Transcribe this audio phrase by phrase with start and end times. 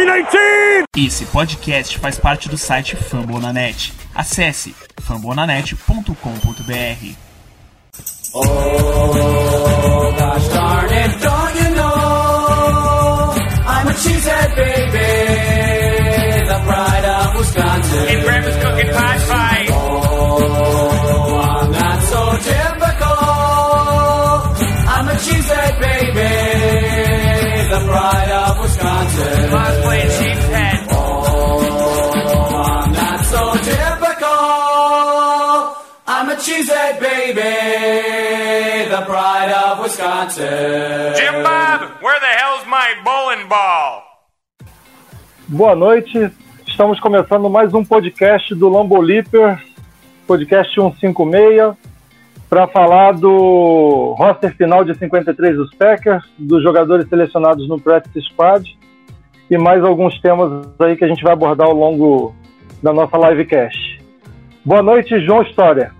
[0.00, 0.84] 319!
[0.96, 3.92] Esse podcast faz parte do site Fambonanet.
[4.14, 7.14] Acesse fambonanet.com.br.
[8.32, 13.34] Oh, gosh darn it, don't you know?
[13.66, 14.96] I'm a cheesehead baby,
[16.48, 18.08] the pride of Wisconsin.
[18.08, 19.39] And Grandma's cooking pie.
[37.34, 41.14] Baby, the pride of Wisconsin.
[41.14, 44.02] Jim Bob, where the hell's my bowling ball?
[45.48, 46.30] Boa noite,
[46.66, 49.60] estamos começando mais um podcast do Lambo Leaper,
[50.26, 51.76] podcast 156,
[52.48, 58.64] para falar do roster final de 53 dos Packers, dos jogadores selecionados no Practice Squad
[59.48, 62.34] e mais alguns temas aí que a gente vai abordar ao longo
[62.82, 64.00] da nossa livecast.
[64.64, 65.99] Boa noite, João História.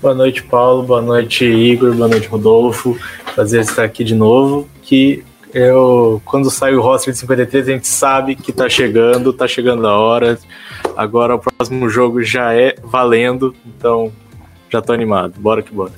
[0.00, 0.84] Boa noite, Paulo.
[0.84, 1.92] Boa noite, Igor.
[1.92, 2.96] Boa noite, Rodolfo.
[3.34, 4.68] Prazer estar aqui de novo.
[4.80, 9.48] Que eu, quando sai o roster de 53, a gente sabe que tá chegando, tá
[9.48, 10.38] chegando a hora.
[10.96, 14.12] Agora o próximo jogo já é valendo, então
[14.70, 15.34] já tô animado.
[15.38, 15.92] Bora que bora.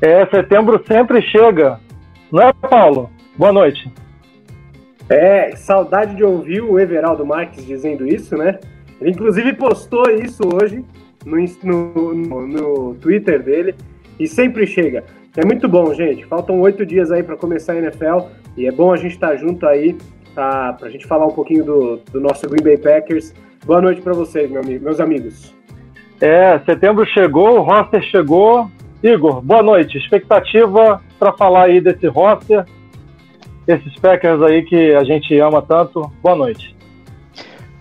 [0.00, 1.80] É, setembro sempre chega,
[2.30, 3.10] não é, Paulo?
[3.36, 3.92] Boa noite.
[5.08, 8.60] É, saudade de ouvir o Everaldo Marques dizendo isso, né?
[9.00, 10.84] Ele inclusive postou isso hoje
[11.24, 13.74] no, no, no, Twitter dele
[14.18, 15.04] e sempre chega.
[15.36, 16.26] É muito bom, gente.
[16.26, 19.36] Faltam oito dias aí para começar a NFL e é bom a gente estar tá
[19.36, 19.96] junto aí
[20.34, 23.34] tá, para a gente falar um pouquinho do, do nosso Green Bay Packers.
[23.64, 25.54] Boa noite para vocês, meu, meus amigos.
[26.20, 28.70] É, setembro chegou, o roster chegou.
[29.02, 29.98] Igor, boa noite.
[29.98, 32.64] Expectativa para falar aí desse roster,
[33.66, 36.10] esses Packers aí que a gente ama tanto.
[36.22, 36.76] Boa noite.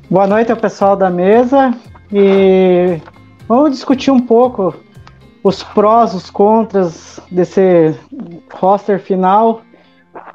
[0.09, 1.71] Boa noite ao pessoal da mesa
[2.11, 2.99] e
[3.51, 4.73] vamos discutir um pouco
[5.43, 7.93] os prós, os contras desse
[8.53, 9.61] roster final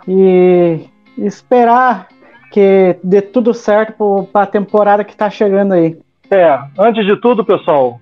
[0.07, 0.81] e
[1.17, 2.09] esperar
[2.53, 5.99] que dê tudo certo para a temporada que está chegando aí.
[6.31, 7.99] É, antes de tudo, pessoal,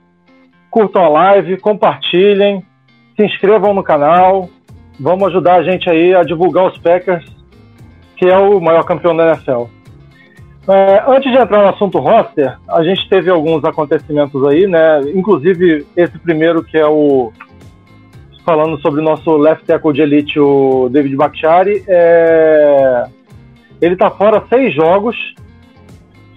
[0.69, 2.65] curtam a live, compartilhem,
[3.15, 4.49] se inscrevam no canal,
[4.99, 7.25] vamos ajudar a gente aí a divulgar os Packers,
[8.17, 9.67] que é o maior campeão da NFL.
[10.67, 15.01] É, antes de entrar no assunto roster, a gente teve alguns acontecimentos aí, né?
[15.15, 17.33] Inclusive esse primeiro que é o
[18.45, 21.83] falando sobre o nosso left tackle de elite, o David Bakhtiari.
[21.89, 23.07] É...
[23.81, 25.17] Ele tá fora seis jogos,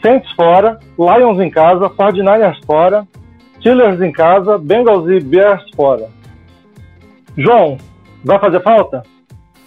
[0.01, 3.07] Saints fora, Lions em casa, 49ers fora,
[3.59, 6.09] Steelers em casa, Bengals e Bears fora.
[7.37, 7.77] João,
[8.23, 9.03] vai fazer falta?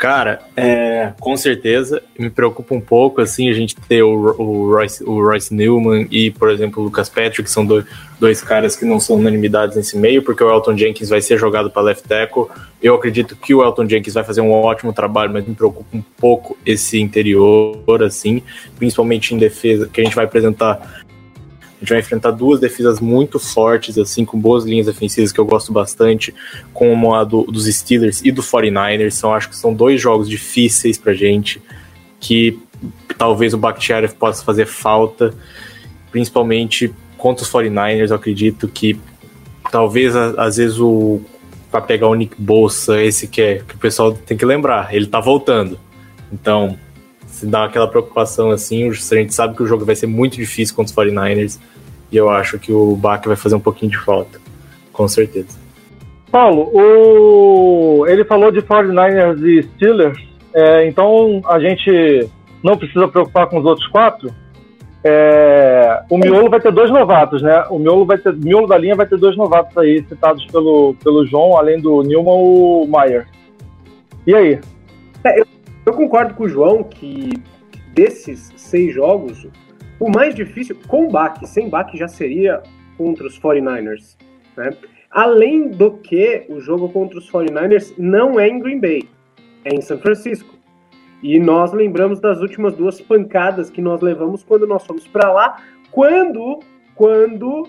[0.00, 5.04] Cara, é, com certeza me preocupa um pouco assim a gente ter o, o, Royce,
[5.04, 7.84] o Royce Newman e, por exemplo, o Lucas Patrick, que são dois,
[8.18, 11.70] dois caras que não são unanimidades nesse meio, porque o Elton Jenkins vai ser jogado
[11.70, 12.46] para left tackle.
[12.82, 16.02] Eu acredito que o Elton Jenkins vai fazer um ótimo trabalho, mas me preocupa um
[16.16, 18.42] pouco esse interior, assim,
[18.78, 21.02] principalmente em defesa, que a gente vai apresentar
[21.80, 25.46] a gente vai enfrentar duas defesas muito fortes, assim, com boas linhas defensivas que eu
[25.46, 26.34] gosto bastante,
[26.74, 29.16] como a do, dos Steelers e do 49ers.
[29.16, 31.60] Então, acho que são dois jogos difíceis pra gente,
[32.20, 32.58] que
[33.16, 35.32] talvez o Bakhtiari possa fazer falta,
[36.10, 38.10] principalmente contra os 49ers.
[38.10, 39.00] Eu acredito que
[39.72, 41.22] talvez, às vezes, o
[41.70, 45.06] para pegar o Nick Bolsa, esse que, é, que o pessoal tem que lembrar, ele
[45.06, 45.78] tá voltando.
[46.32, 46.76] Então,
[47.30, 50.74] se dá aquela preocupação assim, a gente sabe que o jogo vai ser muito difícil
[50.74, 51.58] contra os 49ers
[52.12, 54.38] e eu acho que o Bach vai fazer um pouquinho de falta,
[54.92, 55.58] com certeza.
[56.30, 58.06] Paulo, o...
[58.06, 60.18] ele falou de 49ers e Steelers,
[60.52, 62.28] é, então a gente
[62.62, 64.30] não precisa preocupar com os outros quatro.
[65.02, 67.64] É, o miolo vai ter dois novatos, né?
[67.70, 71.24] O miolo vai ter, miolo da linha vai ter dois novatos aí citados pelo, pelo
[71.26, 73.26] João, além do Newman, o Mayer.
[74.26, 74.60] E aí?
[75.24, 75.46] É, eu
[75.90, 77.32] eu concordo com o João que
[77.92, 79.46] desses seis jogos,
[79.98, 82.62] o mais difícil, com baque, sem baque já seria
[82.96, 84.16] contra os 49ers.
[84.56, 84.70] Né?
[85.10, 89.08] Além do que, o jogo contra os 49ers não é em Green Bay,
[89.64, 90.54] é em São Francisco.
[91.22, 95.60] E nós lembramos das últimas duas pancadas que nós levamos quando nós fomos para lá,
[95.90, 96.60] quando,
[96.94, 97.68] quando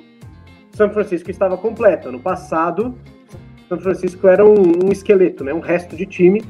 [0.72, 2.10] São Francisco estava completo.
[2.10, 2.96] Ano passado,
[3.68, 5.52] São Francisco era um, um esqueleto, né?
[5.54, 6.44] um resto de time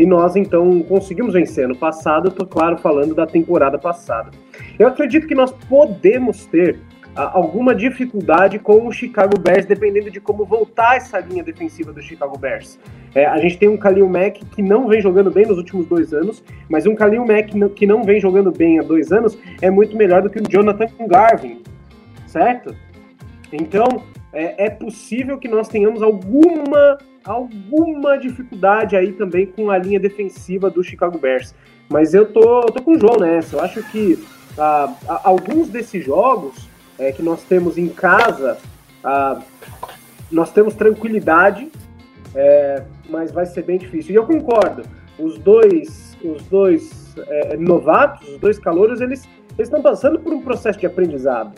[0.00, 4.30] e nós então conseguimos vencer no passado, tô claro falando da temporada passada.
[4.78, 6.78] Eu acredito que nós podemos ter
[7.14, 12.00] a- alguma dificuldade com o Chicago Bears, dependendo de como voltar essa linha defensiva do
[12.00, 12.78] Chicago Bears.
[13.14, 16.14] É, a gente tem um Khalil Mack que não vem jogando bem nos últimos dois
[16.14, 19.94] anos, mas um Khalil Mack que não vem jogando bem há dois anos é muito
[19.98, 21.60] melhor do que o Jonathan Garvin,
[22.26, 22.74] certo?
[23.52, 23.86] Então,
[24.32, 30.70] é, é possível que nós tenhamos alguma, alguma dificuldade aí também com a linha defensiva
[30.70, 31.54] do Chicago Bears.
[31.88, 33.56] Mas eu tô, eu tô com o João nessa.
[33.56, 34.24] Eu acho que
[34.58, 34.94] ah,
[35.24, 36.68] alguns desses jogos
[36.98, 38.58] é, que nós temos em casa,
[39.02, 39.40] ah,
[40.30, 41.70] nós temos tranquilidade,
[42.34, 44.12] é, mas vai ser bem difícil.
[44.12, 44.82] E eu concordo.
[45.18, 49.28] Os dois, os dois é, novatos, os dois calouros, eles
[49.58, 51.52] estão passando por um processo de aprendizado.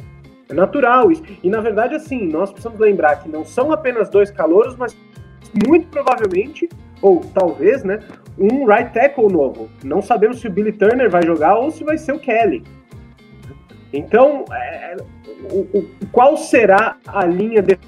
[0.48, 1.22] É natural isso.
[1.42, 4.96] E na verdade, assim, nós precisamos lembrar que não são apenas dois calouros, mas
[5.66, 6.68] muito provavelmente,
[7.00, 7.98] ou talvez, né,
[8.38, 9.68] um right tackle novo.
[9.84, 12.62] Não sabemos se o Billy Turner vai jogar ou se vai ser o Kelly.
[13.92, 14.96] Então, é,
[15.50, 17.78] o- o- qual será a linha, de-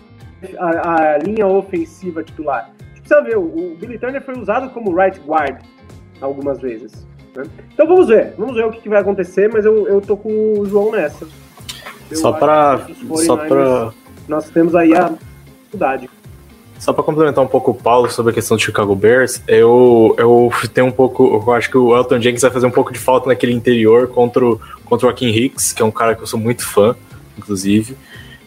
[0.58, 2.70] a, a linha ofensiva titular?
[2.78, 3.38] A gente precisa ver.
[3.38, 5.62] O, o Billy Turner foi usado como right guard
[6.20, 7.06] algumas vezes.
[7.34, 7.44] né?
[7.72, 8.34] Então vamos ver.
[8.37, 11.26] Vamos ver o que, que vai acontecer, mas eu, eu tô com o João nessa.
[12.10, 13.93] Eu Só os só 49ers, pra,
[14.28, 15.10] Nós temos aí a
[15.56, 16.10] dificuldade.
[16.84, 20.52] Só pra complementar um pouco o Paulo sobre a questão do Chicago Bears, eu, eu
[20.75, 21.42] tenho um pouco.
[21.42, 24.44] Eu acho que o Elton Jenkins vai fazer um pouco de falta naquele interior contra
[24.44, 26.94] o, contra o Joaquim Hicks, que é um cara que eu sou muito fã,
[27.38, 27.96] inclusive.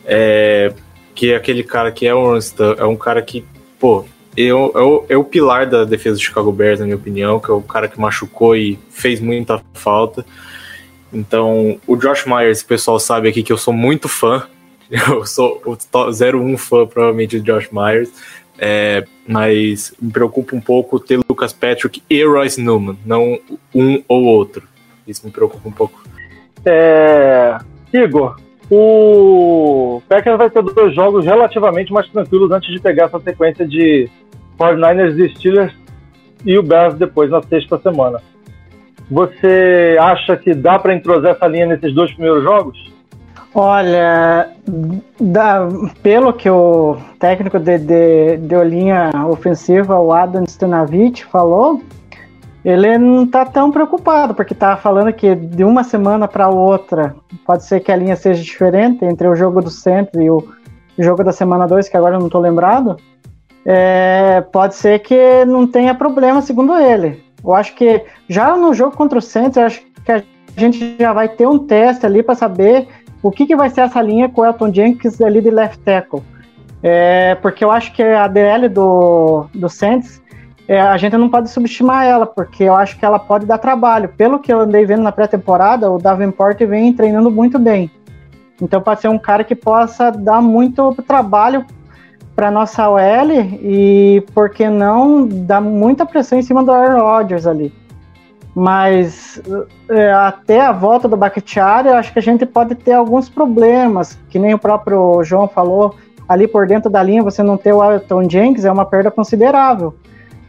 [0.06, 0.72] É,
[1.16, 2.38] que é aquele cara que é um,
[2.78, 3.44] é um cara que,
[3.80, 4.06] pô,
[4.38, 7.54] eu, o, é o pilar da defesa do Chicago Bears, na minha opinião, que é
[7.56, 10.24] o cara que machucou e fez muita falta.
[11.12, 14.46] Então, o Josh Myers, o pessoal sabe aqui que eu sou muito fã.
[15.10, 18.12] Eu sou o to- 01 fã, provavelmente, de Josh Myers.
[18.60, 23.40] É, mas me preocupa um pouco ter Lucas Patrick e Royce Newman, não
[23.74, 24.64] um ou outro.
[25.08, 26.02] Isso me preocupa um pouco.
[26.66, 27.58] É,
[27.94, 28.36] Igor,
[28.72, 34.10] o Packers vai ter dois jogos relativamente mais tranquilos antes de pegar essa sequência de
[34.60, 35.74] 49ers e Steelers
[36.46, 38.22] e o Bears depois na sexta semana.
[39.10, 42.78] Você acha que dá para entrosar essa linha nesses dois primeiros jogos?
[43.60, 44.52] Olha,
[45.20, 45.68] da-
[46.04, 51.82] pelo que o técnico de, de, de linha ofensiva, o Adam Stanavich, falou,
[52.64, 57.16] ele não tá tão preocupado, porque tá falando que de uma semana para outra
[57.48, 60.48] pode ser que a linha seja diferente entre o jogo do centro e o
[60.96, 62.96] jogo da semana 2, que agora eu não tô lembrado.
[63.66, 67.24] É, pode ser que não tenha problema, segundo ele.
[67.44, 69.22] Eu acho que já no jogo contra o
[69.56, 70.22] eu acho que a
[70.56, 72.88] gente já vai ter um teste ali para saber
[73.28, 76.24] o que, que vai ser essa linha com o Elton Jenkins ali de left tackle.
[76.82, 80.22] É, porque eu acho que a DL do, do Saints,
[80.68, 84.10] é, a gente não pode subestimar ela, porque eu acho que ela pode dar trabalho.
[84.10, 87.90] Pelo que eu andei vendo na pré-temporada, o Davenport vem treinando muito bem.
[88.62, 91.66] Então pode ser um cara que possa dar muito trabalho
[92.36, 93.32] para nossa OL
[93.62, 97.74] e, por que não, dar muita pressão em cima do Aaron Rodgers ali.
[98.60, 99.40] Mas
[99.88, 104.40] é, até a volta do Bakhtiari, acho que a gente pode ter alguns problemas, que
[104.40, 105.94] nem o próprio João falou,
[106.28, 109.94] ali por dentro da linha você não ter o Elton Jenkins é uma perda considerável.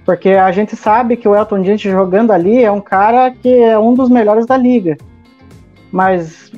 [0.07, 3.79] Porque a gente sabe que o Elton Jenkins jogando ali é um cara que é
[3.79, 4.97] um dos melhores da liga.
[5.93, 6.51] Mas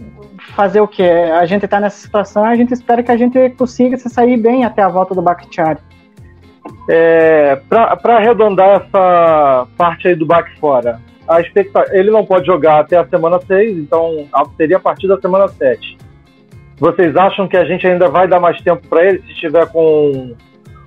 [0.55, 1.03] fazer o que?
[1.03, 4.65] A gente tá nessa situação a gente espera que a gente consiga se sair bem
[4.65, 5.81] até a volta do Bakhtiari.
[6.89, 11.01] É, para arredondar essa parte aí do back fora,
[11.31, 15.19] a expectativa, ele não pode jogar até a semana 6, então seria a partir da
[15.21, 15.97] semana 7.
[16.77, 20.35] Vocês acham que a gente ainda vai dar mais tempo para ele se estiver com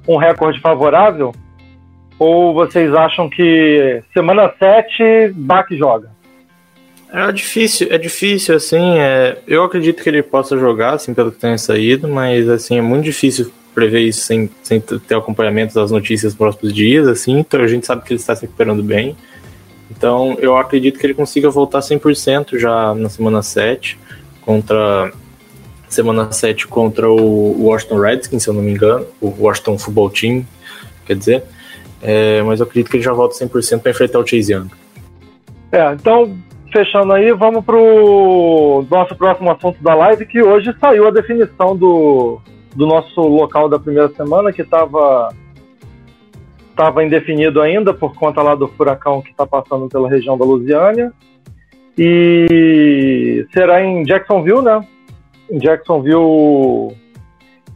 [0.06, 1.34] um recorde favorável?
[2.20, 6.12] Ou vocês acham que semana 7 Bach joga?
[7.14, 11.40] É difícil, é difícil, assim, é, eu acredito que ele possa jogar, assim, pelo que
[11.40, 16.34] tenha saído, mas, assim, é muito difícil prever isso sem, sem ter acompanhamento das notícias
[16.34, 19.16] nos próximos dias, assim, então a gente sabe que ele está se recuperando bem,
[19.96, 24.00] então eu acredito que ele consiga voltar 100% já na semana 7,
[24.42, 25.12] contra,
[25.88, 30.46] semana 7 contra o Washington Redskins, se eu não me engano, o Washington Football Team,
[31.06, 31.44] quer dizer,
[32.02, 34.70] é, mas eu acredito que ele já volta 100% para enfrentar o Chase Young.
[35.72, 36.36] É, então,
[36.72, 42.40] fechando aí, vamos pro nosso próximo assunto da live, que hoje saiu a definição do,
[42.76, 45.34] do nosso local da primeira semana, que estava
[46.76, 51.12] tava indefinido ainda por conta lá do furacão que está passando pela região da Lusiânia.
[51.98, 54.86] E será em Jacksonville, né?
[55.52, 56.96] Em Jacksonville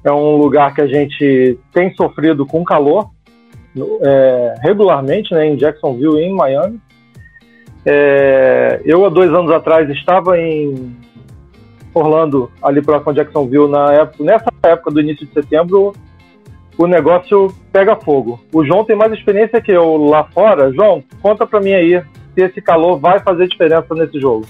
[0.04, 3.10] é um lugar que a gente tem sofrido com calor
[4.02, 5.48] é, regularmente, né?
[5.48, 6.80] Em Jacksonville e em Miami.
[7.86, 10.96] É, eu, há dois anos atrás, estava em
[11.94, 15.94] Orlando, ali próximo a Jacksonville, na época, nessa época do início de setembro,
[16.78, 18.40] o negócio pega fogo.
[18.54, 20.72] O João tem mais experiência que eu lá fora.
[20.72, 22.02] João, conta pra mim aí
[22.36, 24.46] se esse calor vai fazer diferença nesse jogo.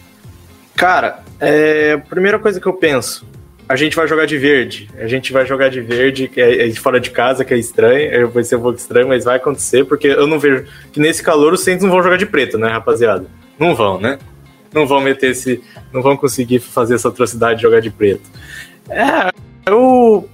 [0.75, 3.25] Cara, é, a primeira coisa que eu penso,
[3.67, 4.89] a gente vai jogar de verde.
[4.98, 8.29] A gente vai jogar de verde, que é, é fora de casa, que é estranho.
[8.29, 11.53] Vai ser um pouco estranho, mas vai acontecer, porque eu não vejo que nesse calor
[11.53, 13.25] os Saints não vão jogar de preto, né, rapaziada?
[13.57, 14.19] Não vão, né?
[14.74, 15.63] Não vão meter esse.
[15.91, 18.29] Não vão conseguir fazer essa atrocidade de jogar de preto.
[18.89, 19.31] É,
[19.65, 20.29] eu.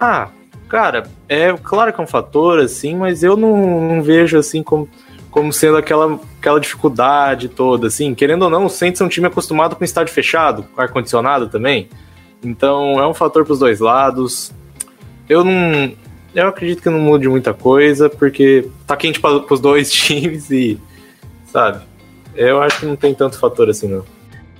[0.00, 0.28] Ah,
[0.68, 4.88] cara, é claro que é um fator, assim, mas eu não, não vejo assim como,
[5.30, 8.14] como sendo aquela, aquela dificuldade toda, assim.
[8.14, 11.88] Querendo ou não, o Saints é um time acostumado com estádio fechado, ar-condicionado também.
[12.42, 14.52] Então é um fator para os dois lados.
[15.28, 15.92] Eu não.
[16.34, 20.78] Eu acredito que não mude muita coisa, porque tá quente para os dois times e.
[21.46, 21.82] Sabe?
[22.34, 24.04] Eu acho que não tem tanto fator assim, não.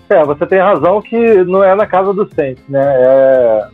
[0.08, 2.80] É, você tem razão que não é na casa do Saints, né?
[2.80, 3.68] É,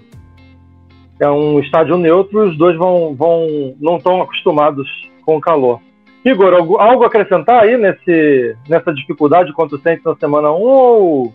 [1.23, 4.89] é um estádio neutro, os dois vão, vão não estão acostumados
[5.25, 5.81] com o calor.
[6.25, 11.35] Igor, algo, algo acrescentar aí nesse, nessa dificuldade contra o Saints na semana 1 ou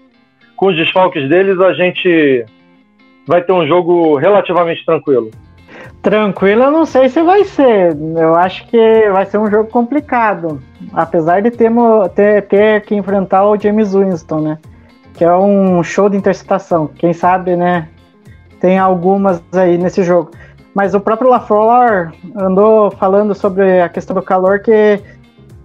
[0.56, 2.46] com os desfalques deles a gente
[3.28, 5.30] vai ter um jogo relativamente tranquilo?
[6.02, 7.96] Tranquilo, eu não sei se vai ser.
[8.18, 10.62] Eu acho que vai ser um jogo complicado.
[10.94, 14.58] Apesar de termo- ter, ter que enfrentar o James Winston, né?
[15.14, 16.88] Que é um show de interceptação.
[16.88, 17.90] Quem sabe, né?
[18.60, 20.32] Tem algumas aí nesse jogo.
[20.74, 25.02] Mas o próprio LaFleur andou falando sobre a questão do calor que,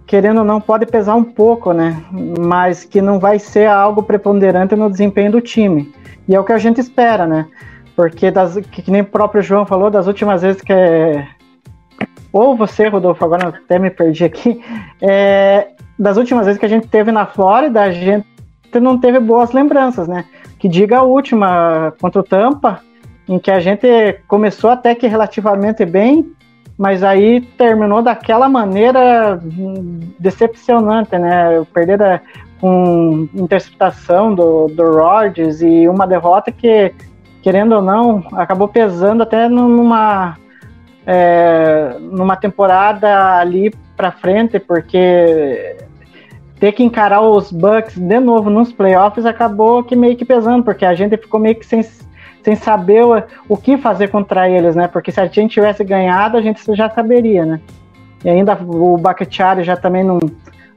[0.06, 2.02] querendo ou não, pode pesar um pouco, né?
[2.40, 5.92] Mas que não vai ser algo preponderante no desempenho do time.
[6.26, 7.46] E é o que a gente espera, né?
[7.94, 10.72] Porque, das, que, que nem o próprio João falou, das últimas vezes que.
[10.72, 11.28] é-
[12.32, 14.62] Ou você, Rodolfo, agora até me perdi aqui.
[15.00, 15.68] é,
[15.99, 18.26] das últimas vezes que a gente teve na Flórida, a gente
[18.80, 20.25] não teve boas lembranças, né?
[20.62, 22.78] Que diga a última contra o Tampa,
[23.28, 23.85] em que a gente
[24.28, 26.33] começou até que relativamente bem,
[26.78, 31.66] mas aí terminou daquela maneira hum, decepcionante, né?
[31.75, 32.23] Perder
[32.61, 36.95] com interceptação do, do Rodgers e uma derrota que,
[37.42, 40.38] querendo ou não, acabou pesando até numa,
[41.04, 45.76] é, numa temporada ali para frente, porque
[46.62, 50.85] ter que encarar os Bucks de novo nos playoffs acabou que meio que pesando, porque
[50.85, 54.87] a gente ficou meio que sem, sem saber o, o que fazer contra eles, né?
[54.87, 57.61] Porque se a gente tivesse ganhado, a gente já saberia, né?
[58.25, 60.21] E ainda o Bakhtiari já também não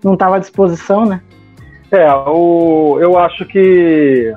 [0.03, 1.21] não estava à disposição, né?
[1.91, 4.33] É, o, eu acho que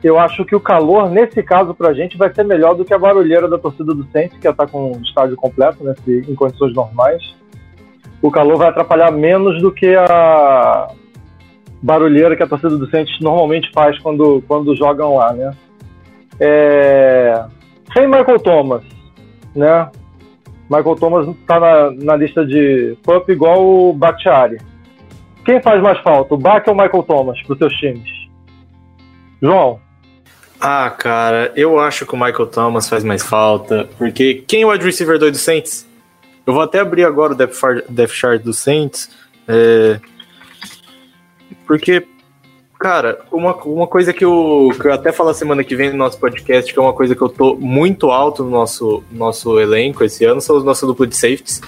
[0.00, 2.98] eu acho que o calor nesse caso pra gente vai ser melhor do que a
[2.98, 7.34] barulheira da torcida do Saints, que está com o estádio completo, né, em condições normais.
[8.24, 10.88] O calor vai atrapalhar menos do que a
[11.82, 15.54] barulheira que a torcida do Saints normalmente faz quando, quando jogam lá, né?
[16.40, 17.44] É,
[17.92, 18.82] sem Michael Thomas,
[19.54, 19.90] né?
[20.70, 24.56] Michael Thomas está na, na lista de PUP igual o Bakhtiari.
[25.44, 28.10] Quem faz mais falta, o Bach ou o Michael Thomas para os seus times?
[29.42, 29.78] João,
[30.58, 34.70] Ah, cara, eu acho que o Michael Thomas faz mais falta, porque quem é o
[34.70, 35.92] wide receiver 2 do Saints?
[36.46, 39.10] Eu vou até abrir agora o depth chart, do Saints,
[39.48, 39.98] é,
[41.66, 42.06] porque,
[42.78, 46.18] cara, uma, uma coisa que eu, que eu até falo semana que vem no nosso
[46.18, 50.24] podcast, que é uma coisa que eu tô muito alto no nosso, nosso elenco esse
[50.24, 51.62] ano, são os nossos duplos de safeties,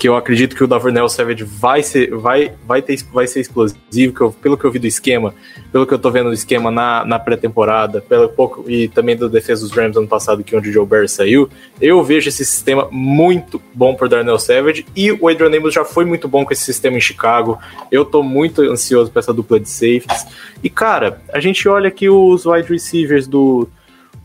[0.00, 4.14] que eu acredito que o Davernell Savage vai ser, vai, vai, ter, vai ser explosivo,
[4.14, 5.34] que eu- pelo que eu vi do esquema,
[5.70, 9.28] pelo que eu tô vendo do esquema na, na pré-temporada, pelo pouco e também da
[9.28, 12.42] defesa dos Rams ano passado, que é onde o Joe Barry saiu, eu vejo esse
[12.46, 16.52] sistema muito bom por Darnell Savage e o Adrian Amos já foi muito bom com
[16.54, 17.58] esse sistema em Chicago.
[17.92, 20.26] Eu tô muito ansioso para essa dupla de safeties.
[20.64, 23.68] E cara, a gente olha aqui os wide receivers do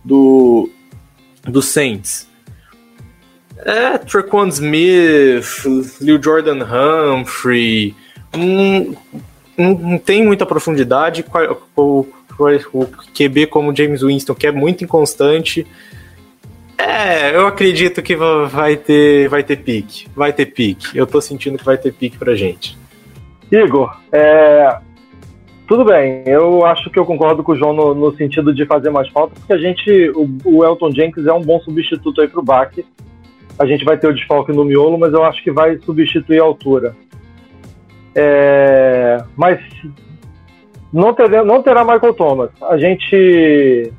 [0.04, 0.70] do
[1.44, 2.34] do Saints.
[3.64, 5.64] É, Traquan Smith,
[6.02, 7.96] Lil Jordan Humphrey,
[8.36, 8.94] hum,
[9.58, 11.24] não, não tem muita profundidade.
[11.76, 12.08] O, o,
[12.74, 15.66] o QB como James Winston, que é muito inconstante.
[16.78, 20.08] É, eu acredito que va- vai ter, vai ter pique.
[20.16, 20.96] Vai ter pique.
[20.98, 22.78] Eu tô sentindo que vai ter pique pra gente.
[23.52, 24.78] Igor, é,
[25.68, 28.90] tudo bem, eu acho que eu concordo com o João no, no sentido de fazer
[28.90, 32.44] mais falta, porque a gente, o, o Elton Jenkins é um bom substituto aí pro
[32.44, 32.72] Bach.
[33.58, 36.44] A gente vai ter o desfalque no miolo, mas eu acho que vai substituir a
[36.44, 36.96] altura.
[38.14, 39.60] É, mas
[40.92, 42.50] não, terá, não terá Michael Thomas.
[42.62, 43.92] A gente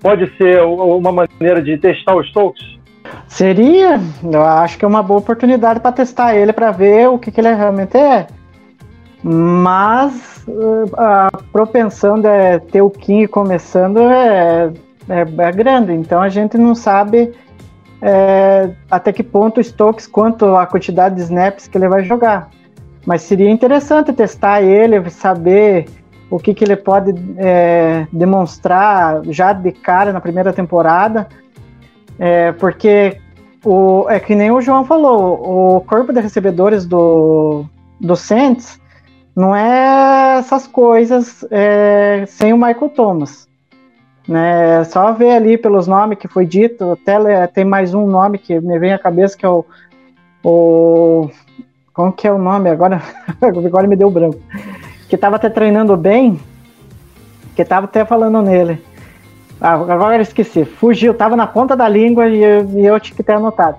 [0.00, 2.78] pode ser uma maneira de testar os Stokes?
[3.26, 7.30] Seria, eu acho que é uma boa oportunidade para testar ele, para ver o que,
[7.30, 8.26] que ele realmente é.
[9.22, 14.72] Mas uh, a propensão de ter o King começando é,
[15.08, 17.32] é, é grande, então a gente não sabe
[18.00, 22.50] é, até que ponto o Stokes, quanto a quantidade de snaps que ele vai jogar.
[23.06, 25.86] Mas seria interessante testar ele, saber
[26.30, 31.26] o que, que ele pode é, demonstrar já de cara na primeira temporada,
[32.18, 33.18] é, porque
[33.64, 37.64] o, é que nem o João falou, o corpo de recebedores do,
[38.00, 38.78] do Saints
[39.34, 43.47] não é essas coisas é, sem o Michael Thomas.
[44.28, 44.84] Né?
[44.84, 48.78] Só ver ali pelos nomes que foi dito, até tem mais um nome que me
[48.78, 49.64] vem à cabeça que é o,
[50.44, 51.30] o
[51.94, 53.02] como que é o nome agora?
[53.40, 54.38] agora me deu branco
[55.08, 56.38] que estava até treinando bem,
[57.56, 58.84] que estava até falando nele.
[59.60, 63.16] Ah, agora eu esqueci, fugiu, estava na ponta da língua e eu, e eu tinha
[63.16, 63.78] que ter anotado.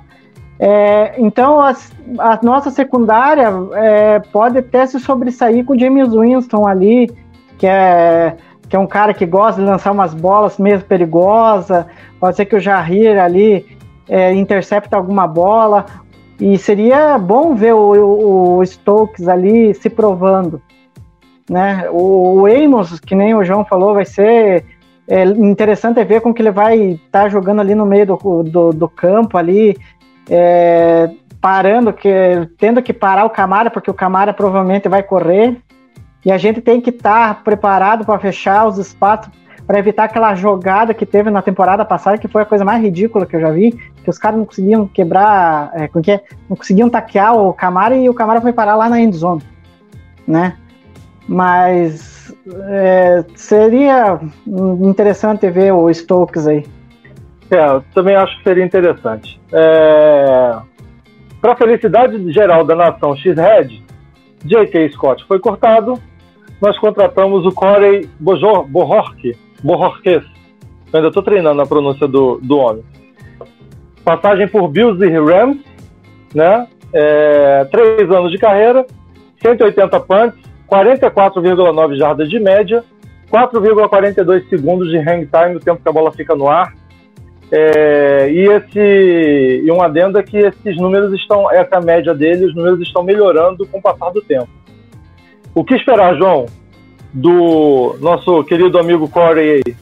[0.60, 1.74] É, então, a,
[2.18, 7.10] a, nossa secundária é, pode até se sobressair com o James Winston ali,
[7.58, 8.36] que é,
[8.70, 11.86] que é um cara que gosta de lançar umas bolas meio perigosas.
[12.20, 13.66] Pode ser que o Jarrir ali
[14.08, 14.34] é,
[14.96, 15.86] alguma bola.
[16.40, 20.62] E seria bom ver o, o, Stokes ali se provando.
[21.50, 21.90] Né?
[21.90, 24.64] O, o Amos, que nem o João falou, vai ser
[25.08, 28.72] é, interessante ver como que ele vai estar tá jogando ali no meio do, do,
[28.72, 29.76] do campo ali,
[30.30, 31.10] é,
[31.42, 35.58] parando, que, tendo que parar o Camara, porque o Camara provavelmente vai correr,
[36.26, 39.32] e a gente tem que estar tá preparado para fechar os espaços
[39.70, 43.24] para evitar aquela jogada que teve na temporada passada, que foi a coisa mais ridícula
[43.24, 43.72] que eu já vi,
[44.04, 46.24] que os caras não conseguiam quebrar, é, que é?
[46.50, 49.44] não conseguiam taquear o Camara e o Camara foi parar lá na endzone,
[50.28, 50.58] né?
[51.28, 52.34] Mas
[52.68, 54.20] é, seria
[54.82, 56.66] interessante ver o Stokes aí.
[57.52, 59.40] É, eu também acho que seria interessante.
[59.52, 60.58] É...
[61.40, 63.84] Para felicidade geral da nação X-Red,
[64.44, 64.90] J.K.
[64.94, 66.02] Scott foi cortado.
[66.62, 70.24] Nós contratamos o Corey Bohorque, Bohorques.
[70.92, 72.84] Eu ainda estou treinando a pronúncia do, do homem.
[74.04, 75.60] Passagem por Bills e Rams,
[76.34, 76.68] né?
[76.92, 78.86] É, três anos de carreira,
[79.42, 82.84] 180 punts, 44,9 jardas de média,
[83.32, 86.74] 4,42 segundos de hang time, o tempo que a bola fica no ar.
[87.52, 92.56] É, e esse e um adendo é que esses números estão, essa média dele, os
[92.56, 94.50] números estão melhorando com o passar do tempo.
[95.54, 96.46] O que esperar, João,
[97.14, 99.76] do nosso querido amigo Corey aí?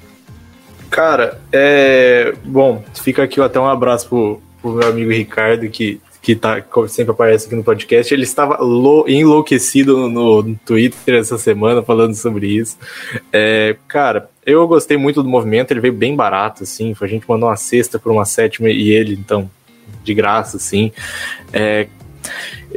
[0.90, 2.34] Cara, é.
[2.46, 7.12] Bom, fica aqui até um abraço pro, pro meu amigo Ricardo, que que tá, sempre
[7.12, 8.60] aparece aqui no podcast, ele estava
[9.08, 12.78] enlouquecido no, no, Twitter essa semana falando sobre isso.
[13.32, 17.48] É, cara, eu gostei muito do movimento, ele veio bem barato, assim, a gente mandou
[17.48, 19.50] uma sexta por uma sétima e ele, então,
[20.04, 20.92] de graça, assim.
[21.54, 21.88] É,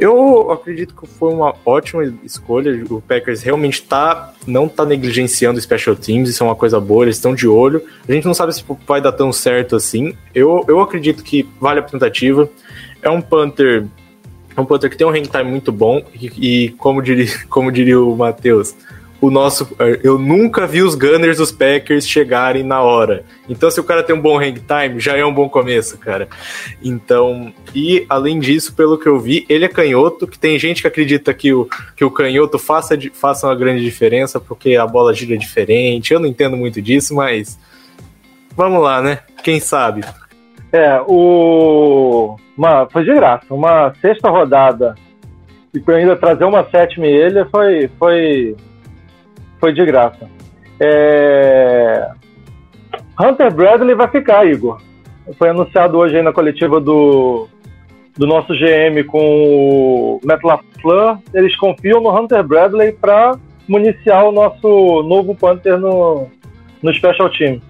[0.01, 2.83] eu acredito que foi uma ótima escolha.
[2.89, 7.17] O Packers realmente tá, não tá negligenciando special teams, isso é uma coisa boa, eles
[7.17, 7.83] estão de olho.
[8.09, 10.15] A gente não sabe se vai dar tão certo assim.
[10.33, 12.49] Eu, eu acredito que vale a tentativa.
[12.99, 13.85] É um Panther.
[14.57, 16.03] É um Panther que tem um hang time muito bom.
[16.19, 18.75] E, e como, diria, como diria o Matheus,
[19.21, 19.77] o nosso.
[20.03, 23.23] Eu nunca vi os Gunners dos Packers chegarem na hora.
[23.47, 26.27] Então, se o cara tem um bom hang time, já é um bom começo, cara.
[26.83, 30.87] Então, e além disso, pelo que eu vi, ele é canhoto, que tem gente que
[30.87, 35.37] acredita que o, que o canhoto faça, faça uma grande diferença, porque a bola gira
[35.37, 36.13] diferente.
[36.13, 37.59] Eu não entendo muito disso, mas.
[38.55, 39.19] Vamos lá, né?
[39.43, 40.03] Quem sabe?
[40.73, 42.37] É, o.
[42.57, 43.45] Uma, foi de graça.
[43.53, 44.95] Uma sexta rodada
[45.73, 48.55] e para ainda trazer uma sétima e ele foi, foi,
[49.61, 50.27] foi de graça.
[50.79, 52.09] É...
[53.17, 54.81] Hunter Bradley vai ficar, Igor.
[55.37, 57.47] Foi anunciado hoje aí na coletiva do,
[58.17, 61.19] do nosso GM com o Matt LaFleur.
[61.33, 66.27] Eles confiam no Hunter Bradley para municiar o nosso novo Panther no,
[66.81, 67.61] no Special Team.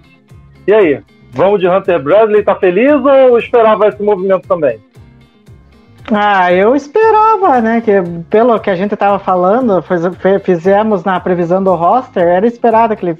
[0.66, 1.00] E aí?
[1.32, 4.78] Vamos de Hunter Bradley, tá feliz ou esperava esse movimento também?
[6.10, 7.80] Ah, eu esperava, né?
[7.80, 7.92] Que
[8.28, 9.82] pelo que a gente tava falando,
[10.42, 13.14] fizemos na previsão do roster, era esperado que ele,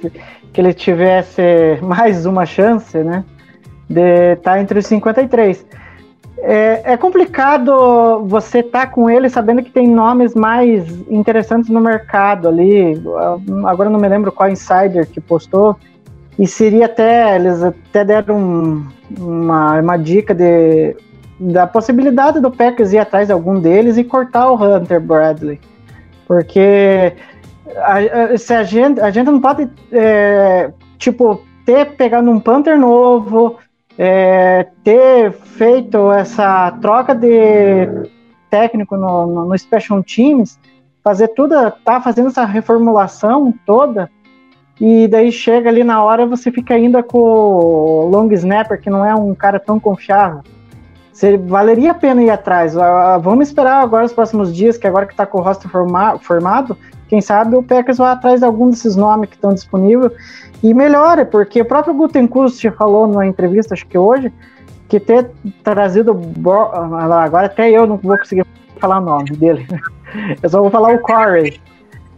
[0.53, 3.25] que ele tivesse mais uma chance, né?
[3.89, 5.65] De estar tá entre os 53.
[6.39, 11.81] É, é complicado você estar tá com ele sabendo que tem nomes mais interessantes no
[11.81, 13.01] mercado ali.
[13.65, 15.77] Agora não me lembro qual insider que postou
[16.39, 18.85] e seria até, eles até deram
[19.19, 20.97] uma, uma dica de,
[21.51, 25.61] da possibilidade do Packers ir atrás de algum deles e cortar o Hunter Bradley.
[26.27, 27.15] Porque
[27.77, 27.99] a,
[28.33, 33.57] a, se a, gente, a gente não pode, é, tipo, ter pegado um Panther novo,
[33.99, 38.09] é, ter feito essa troca de
[38.51, 40.59] técnico no, no, no Special Teams
[41.03, 44.09] fazer tudo, tá fazendo essa reformulação toda,
[44.81, 49.05] e daí chega ali na hora você fica ainda com o long snapper, que não
[49.05, 50.43] é um cara tão confiável.
[51.13, 52.77] Você, valeria a pena ir atrás.
[52.77, 56.19] Ah, vamos esperar agora os próximos dias, que agora que tá com o roster forma,
[56.19, 56.77] formado,
[57.09, 60.13] quem sabe o Packers vai atrás de algum desses nomes que estão disponíveis
[60.63, 64.33] e melhora, porque o próprio Gutenkust falou numa entrevista, acho que hoje,
[64.89, 65.31] que ter
[65.63, 66.19] trazido.
[67.23, 68.47] Agora até eu não vou conseguir
[68.79, 69.67] falar o nome dele.
[70.43, 71.59] Eu só vou falar o Corey.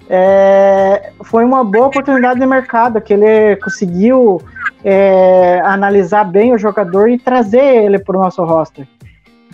[0.09, 4.43] É, foi uma boa oportunidade de mercado que ele conseguiu
[4.85, 8.87] é, analisar bem o jogador e trazer ele para o nosso roster.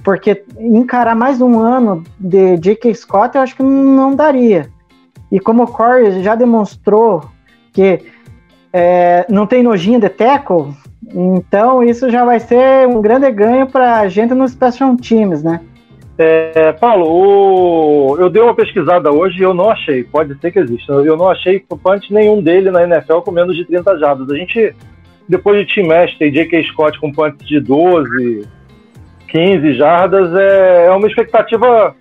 [0.02, 2.94] Porque encarar mais um ano de J.K.
[2.94, 4.68] Scott eu acho que não daria.
[5.30, 7.24] E como o Corey já demonstrou
[7.72, 8.00] que
[8.72, 10.74] é, não tem nojinho de tackle,
[11.14, 15.60] então isso já vai ser um grande ganho para a gente nos Special Teams, né?
[16.22, 18.16] É, Paulo, o...
[18.18, 21.30] eu dei uma pesquisada hoje e eu não achei, pode ser que exista, eu não
[21.30, 24.30] achei punch nenhum dele na NFL com menos de 30 jardas.
[24.30, 24.74] A gente,
[25.30, 26.64] depois de Tim Mestre e J.K.
[26.64, 28.48] Scott com punch de 12,
[29.28, 31.94] 15 jardas, é, é uma expectativa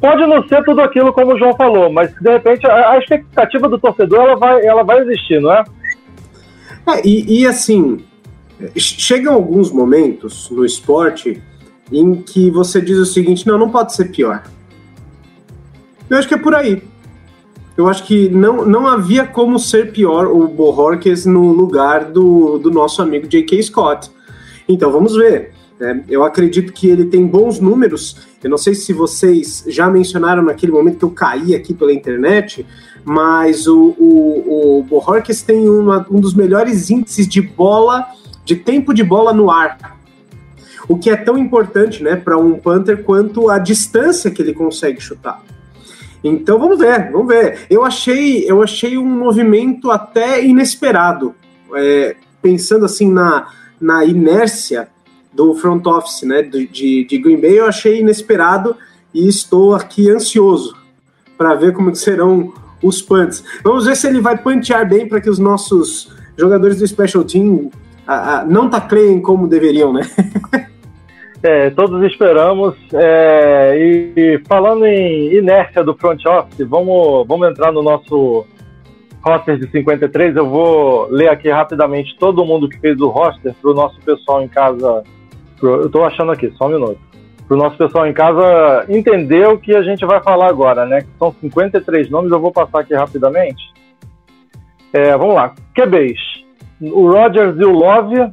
[0.00, 3.68] pode não ser tudo aquilo como o João falou, mas de repente a, a expectativa
[3.68, 5.64] do torcedor ela vai, ela vai existir, não é?
[6.88, 8.02] é e, e, assim,
[8.76, 11.42] chegam alguns momentos no esporte
[11.92, 14.42] em que você diz o seguinte: não, não pode ser pior.
[16.08, 16.82] Eu acho que é por aí.
[17.80, 22.70] Eu acho que não, não havia como ser pior o Bohorques no lugar do, do
[22.70, 23.62] nosso amigo J.K.
[23.62, 24.10] Scott.
[24.68, 25.52] Então vamos ver.
[25.78, 26.04] Né?
[26.06, 28.18] Eu acredito que ele tem bons números.
[28.44, 32.66] Eu não sei se vocês já mencionaram naquele momento que eu caí aqui pela internet,
[33.02, 38.04] mas o, o, o tem uma, um dos melhores índices de bola,
[38.44, 39.98] de tempo de bola no ar
[40.88, 45.00] o que é tão importante né, para um Panther quanto a distância que ele consegue
[45.00, 45.40] chutar.
[46.22, 47.66] Então vamos ver, vamos ver.
[47.70, 51.34] Eu achei, eu achei um movimento até inesperado,
[51.74, 53.48] é, pensando assim na,
[53.80, 54.88] na inércia
[55.32, 58.76] do front office, né, de, de, Green Bay, eu achei inesperado
[59.14, 60.76] e estou aqui ansioso
[61.38, 62.52] para ver como serão
[62.82, 63.42] os punts.
[63.62, 67.70] Vamos ver se ele vai pantear bem para que os nossos jogadores do Special Team
[68.06, 70.02] a, a, não tacleiem como deveriam, né?
[71.42, 72.76] É, todos esperamos.
[72.92, 73.76] É,
[74.16, 78.46] e, falando em inércia do front office, vamos, vamos entrar no nosso
[79.22, 80.36] roster de 53.
[80.36, 84.42] Eu vou ler aqui rapidamente todo mundo que fez o roster para o nosso pessoal
[84.42, 85.02] em casa.
[85.58, 86.98] Pro, eu estou achando aqui, só um minuto.
[87.48, 91.04] Para o nosso pessoal em casa entender o que a gente vai falar agora, né?
[91.18, 93.62] São 53 nomes, eu vou passar aqui rapidamente.
[94.92, 95.54] É, vamos lá.
[95.74, 96.20] QBs.
[96.80, 98.32] O Rogers e o Love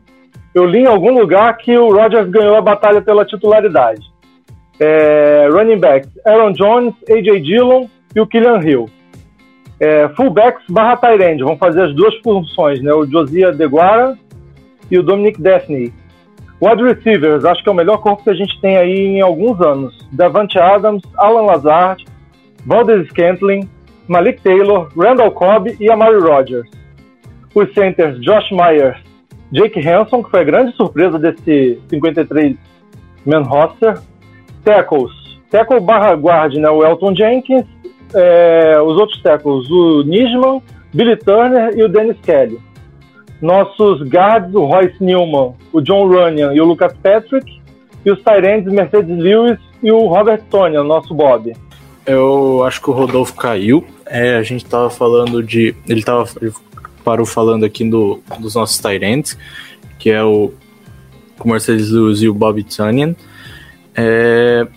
[0.58, 4.02] eu li em algum lugar que o Rodgers ganhou a batalha pela titularidade.
[4.80, 7.40] É, running backs, Aaron Jones, A.J.
[7.42, 8.90] Dillon e o Killian Hill.
[9.80, 12.92] É, fullbacks barra tight vão fazer as duas funções, né?
[12.92, 14.18] O Josiah DeGuara
[14.90, 15.94] e o Dominic Daphne.
[16.60, 19.62] Wide receivers, acho que é o melhor corpo que a gente tem aí em alguns
[19.62, 20.10] anos.
[20.12, 22.04] Davante Adams, Alan Lazard,
[22.66, 23.70] Valdez Scantling,
[24.08, 26.68] Malik Taylor, Randall Cobb e Amari Rogers.
[27.54, 28.98] Os centers, Josh Myers,
[29.52, 34.00] Jake Hanson, que foi a grande surpresa desse 53-man roster.
[34.64, 35.12] Tackles.
[35.50, 36.70] Tackle barra guard, né?
[36.70, 37.66] O Elton Jenkins.
[38.14, 40.62] É, os outros tackles, o Nisman,
[40.94, 42.58] Billy Turner e o Dennis Kelly.
[43.42, 47.62] Nossos guards, o Royce Newman, o John Runyan e o Lucas Patrick.
[48.06, 51.54] E os Tyrands, Mercedes Lewis e o Robert Tonya, nosso Bob.
[52.06, 53.86] Eu acho que o Rodolfo caiu.
[54.06, 55.76] É, a gente tava falando de.
[55.88, 56.26] Ele tava.
[57.08, 59.38] Parou falando aqui do, dos nossos Tyrants,
[59.98, 60.52] que é o,
[61.40, 63.14] o Mercedes Lewis e o Bobby Tunyon.
[63.96, 64.68] É,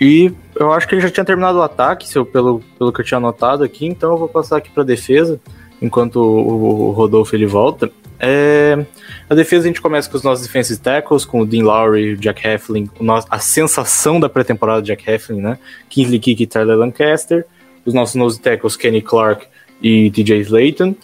[0.00, 3.04] e eu acho que ele já tinha terminado o ataque, eu, pelo, pelo que eu
[3.04, 5.38] tinha anotado aqui, então eu vou passar aqui para defesa,
[5.82, 7.92] enquanto o, o, Rodolfo ele volta.
[8.18, 8.86] É,
[9.28, 12.16] a defesa a gente começa com os nossos defensive tackles, com o Dean Lowry, o
[12.16, 15.58] Jack Heffling, o nosso, a sensação da pré-temporada Jack Heffling, né?
[15.90, 17.44] Kingsley Kick e Tyler Lancaster,
[17.84, 19.46] os nossos nose tackles Kenny Clark
[19.82, 20.94] e TJ Slayton.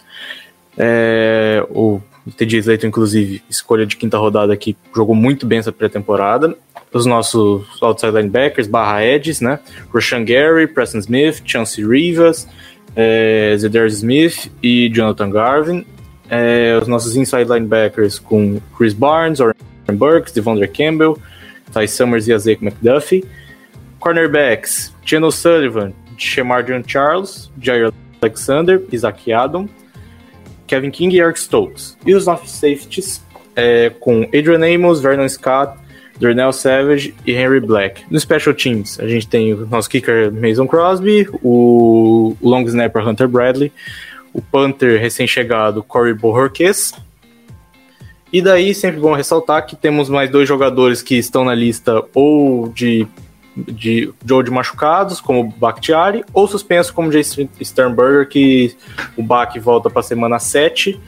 [0.83, 2.01] É, o
[2.35, 6.57] TJ Slater, inclusive, escolha de quinta rodada aqui, jogou muito bem essa pré-temporada.
[6.91, 9.59] Os nossos outside linebackers, barra edges, né?
[9.93, 12.47] Roshan Gary, Preston Smith, Chance Rivas,
[12.95, 13.55] é,
[13.89, 15.85] Smith e Jonathan Garvin.
[16.27, 19.53] É, os nossos inside linebackers com Chris Barnes, Oren
[19.93, 21.15] Burks, Devondre Campbell,
[21.71, 23.23] Ty Summers e Azek McDuffie.
[23.99, 29.69] Cornerbacks, Channel Sullivan, John Charles, Jair Alexander, Isaac Adam.
[30.71, 31.97] Kevin King e Eric Stokes.
[32.05, 33.21] E os nossos safeties
[33.57, 35.77] é, com Adrian Amos, Vernon Scott,
[36.17, 38.03] Darnell Savage e Henry Black.
[38.09, 43.27] No Special Teams, a gente tem o nosso kicker Mason Crosby, o long snapper Hunter
[43.27, 43.69] Bradley,
[44.31, 46.93] o punter recém-chegado Corey Bohorquez.
[48.31, 52.69] E daí, sempre bom ressaltar que temos mais dois jogadores que estão na lista ou
[52.69, 53.05] de,
[53.55, 58.75] de, de, ou de machucados, como o Bakhtiari, ou suspenso, como o Jason Sternberger, que
[59.17, 60.99] o Bach volta para a semana 7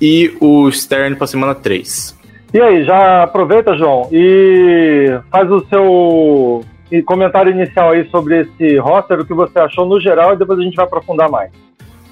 [0.00, 2.16] e o Stern para a semana 3.
[2.54, 6.64] E aí, já aproveita, João, e faz o seu
[7.04, 10.62] comentário inicial aí sobre esse roster, o que você achou no geral, e depois a
[10.62, 11.50] gente vai aprofundar mais.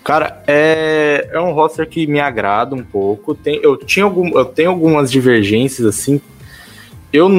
[0.03, 3.35] Cara, é, é um roster que me agrada um pouco.
[3.35, 6.21] Tem, eu, tinha algum, eu tenho algumas divergências, assim.
[7.11, 7.31] Eu.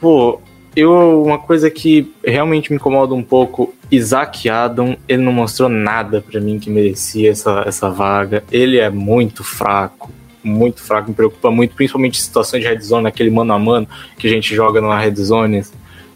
[0.00, 0.40] Pô,
[0.74, 6.20] eu, uma coisa que realmente me incomoda um pouco, Isaac Adam, ele não mostrou nada
[6.20, 8.44] para mim que merecia essa, essa vaga.
[8.50, 10.10] Ele é muito fraco,
[10.42, 14.26] muito fraco, me preocupa muito, principalmente situações de red zone, aquele mano a mano que
[14.26, 15.62] a gente joga numa red zone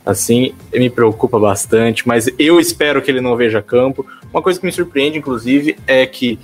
[0.04, 4.04] assim, me preocupa bastante, mas eu espero que ele não veja campo.
[4.32, 6.38] Uma coisa que me surpreende, inclusive, é que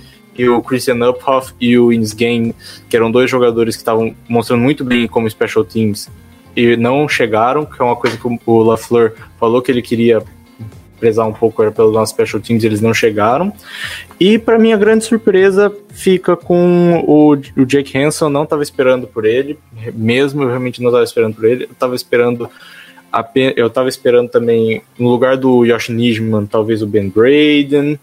[0.47, 2.55] o Christian Uphoff e o Ins Game,
[2.89, 6.09] que eram dois jogadores que estavam mostrando muito bem como special teams,
[6.59, 10.21] e não chegaram, que é uma coisa que o LaFleur falou que ele queria
[10.99, 13.53] prezar um pouco pelos nossos special teams, eles não chegaram.
[14.19, 19.07] E para mim a grande surpresa fica com o, o Jake Hanson, não estava esperando
[19.07, 19.57] por ele,
[19.93, 22.49] mesmo eu realmente não estava esperando por ele, eu estava esperando
[23.55, 27.99] eu tava esperando também, no lugar do Yosh Nijman, talvez o Ben Braden.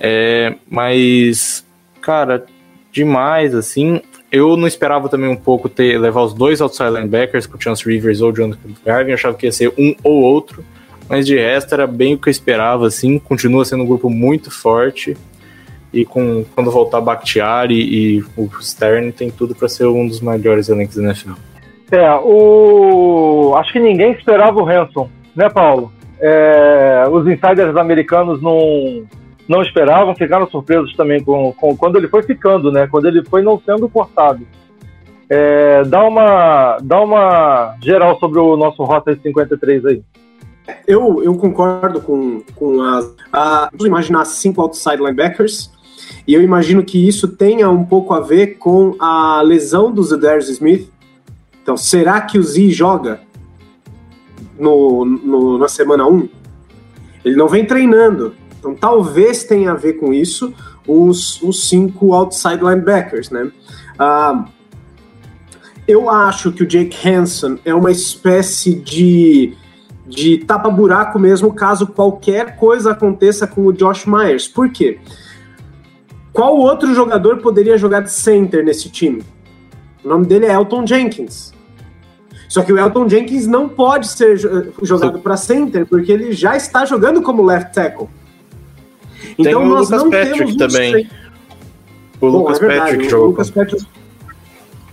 [0.00, 1.64] É, mas,
[2.00, 2.44] cara,
[2.90, 4.00] demais, assim.
[4.32, 7.84] Eu não esperava também um pouco ter levar os dois outside linebackers, com o Chance
[7.86, 9.12] Rivers ou o Jonathan Garvin.
[9.12, 10.64] Achava que ia ser um ou outro.
[11.06, 13.18] Mas de resto era bem o que eu esperava, assim.
[13.18, 15.14] Continua sendo um grupo muito forte.
[15.92, 20.70] E com, quando voltar Bakhtiari e o Stern, tem tudo para ser um dos melhores
[20.70, 21.32] elencos da NFL.
[21.90, 23.54] É, o...
[23.58, 25.92] acho que ninguém esperava o Hanson, né, Paulo?
[26.18, 29.04] É, os insiders americanos não,
[29.48, 32.86] não esperavam, ficaram surpresos também com, com quando ele foi ficando, né?
[32.86, 34.46] Quando ele foi não sendo cortado.
[35.28, 40.02] É, dá, uma, dá uma geral sobre o nosso Rota 53 aí.
[40.86, 43.14] Eu, eu concordo com, com as.
[43.32, 45.72] A, vamos imaginar cinco outside linebackers,
[46.26, 50.48] e eu imagino que isso tenha um pouco a ver com a lesão do Zedarius
[50.48, 50.92] Smith,
[51.62, 53.20] então, será que o Z joga
[54.58, 56.28] no, no, na semana 1?
[57.24, 58.34] Ele não vem treinando.
[58.62, 60.54] Então, talvez tenha a ver com isso
[60.86, 63.50] os, os cinco outside linebackers, né?
[63.98, 64.44] Uh,
[65.88, 69.56] eu acho que o Jake Hanson é uma espécie de,
[70.06, 74.46] de tapa-buraco mesmo caso qualquer coisa aconteça com o Josh Myers.
[74.46, 75.00] Por quê?
[76.32, 79.24] Qual outro jogador poderia jogar de center nesse time?
[80.04, 81.52] O nome dele é Elton Jenkins.
[82.48, 84.38] Só que o Elton Jenkins não pode ser
[84.82, 88.08] jogado para center porque ele já está jogando como left tackle.
[89.38, 91.08] Então Tem nós não Patrick temos também.
[92.20, 93.22] O Bom, Lucas é Patrick joga.
[93.22, 93.86] O Lucas Patrick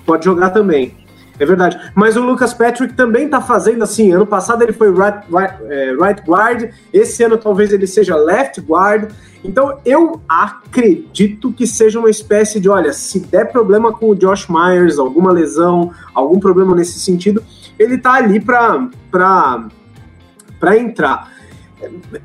[0.05, 0.97] pode jogar também.
[1.39, 1.79] É verdade.
[1.95, 4.11] Mas o Lucas Patrick também está fazendo assim.
[4.11, 8.59] Ano passado ele foi right, right, é, right, guard, esse ano talvez ele seja left
[8.59, 9.09] guard.
[9.41, 14.47] Então eu acredito que seja uma espécie de: olha, se der problema com o Josh
[14.49, 17.41] Myers, alguma lesão, algum problema nesse sentido,
[17.77, 18.89] ele está ali para
[20.77, 21.31] entrar.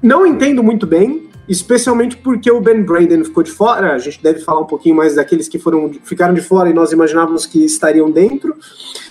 [0.02, 3.94] Não entendo muito bem, especialmente porque o Ben Braden ficou de fora.
[3.94, 6.92] A gente deve falar um pouquinho mais daqueles que foram ficaram de fora e nós
[6.92, 8.56] imaginávamos que estariam dentro.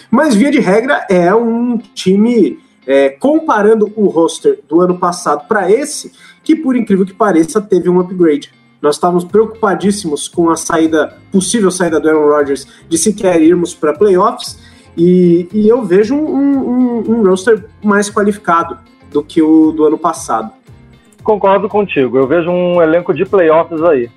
[0.10, 5.72] Mas, via de regra, é um time, é, comparando o roster do ano passado para
[5.72, 6.12] esse,
[6.44, 8.52] que, por incrível que pareça, teve um upgrade.
[8.80, 13.94] Nós estávamos preocupadíssimos com a saída, possível saída do Aaron Rodgers, de sequer irmos para
[13.94, 14.60] playoffs,
[14.96, 18.78] e, e, eu vejo um, um, um roster mais qualificado
[19.10, 20.52] do que o do ano passado.
[21.24, 24.10] Concordo contigo, eu vejo um elenco de playoffs aí.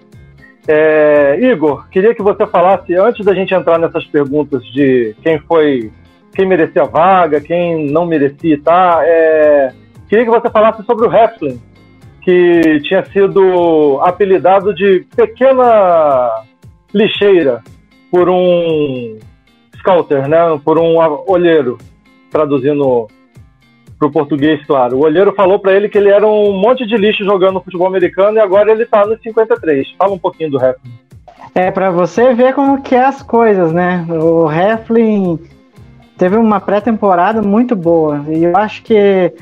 [0.67, 5.93] É, Igor, queria que você falasse, antes da gente entrar nessas perguntas de quem foi,
[6.35, 9.01] quem merecia a vaga, quem não merecia, tá?
[9.05, 9.73] É,
[10.09, 11.61] queria que você falasse sobre o Heflin,
[12.23, 16.43] que tinha sido apelidado de pequena
[16.93, 17.63] lixeira
[18.11, 19.19] por um
[19.79, 20.61] scouter, né?
[20.65, 20.97] Por um
[21.29, 21.79] olheiro,
[22.33, 23.07] traduzindo
[23.99, 24.97] pro português, claro.
[24.97, 28.37] O olheiro falou para ele que ele era um monte de lixo jogando futebol americano
[28.37, 29.95] e agora ele tá no 53.
[29.99, 30.93] Fala um pouquinho do Heflin.
[31.55, 34.07] É, para você ver como que é as coisas, né?
[34.11, 35.39] O Heflin
[36.19, 39.33] teve uma pré-temporada muito boa e eu acho que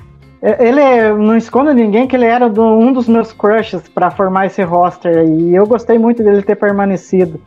[0.42, 4.62] ele não escondo ninguém que ele era do, um dos meus crushes para formar esse
[4.62, 7.40] roster e eu gostei muito dele ter permanecido.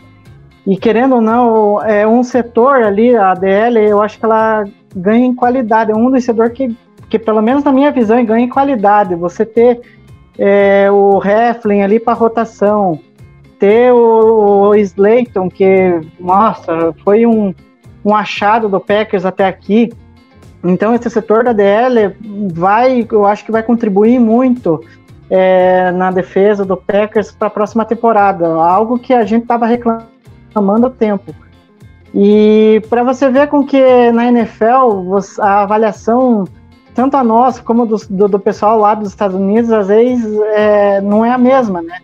[0.66, 5.26] E querendo ou não, é um setor ali, a DL, eu acho que ela ganha
[5.26, 5.92] em qualidade.
[5.92, 6.76] É um dos setores que
[7.10, 9.16] que pelo menos na minha visão ganha em qualidade.
[9.16, 9.82] Você ter
[10.38, 13.00] é, o Heflin ali para rotação,
[13.60, 17.54] ter o, o Slayton, que, nossa, foi um,
[18.04, 19.92] um achado do Packers até aqui.
[20.64, 22.16] Então esse setor da DL
[22.52, 24.84] vai, eu acho que vai contribuir muito
[25.30, 30.88] é, na defesa do Packers para a próxima temporada, algo que a gente estava reclamando
[30.88, 31.34] há tempo.
[32.14, 36.46] E para você ver com que na NFL a avaliação,
[36.98, 41.00] tanto a nossa como do, do, do pessoal lá dos Estados Unidos, às vezes é,
[41.00, 42.00] não é a mesma, né?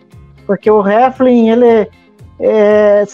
[0.46, 1.90] Porque o Heflin, ele
[2.38, 3.04] é,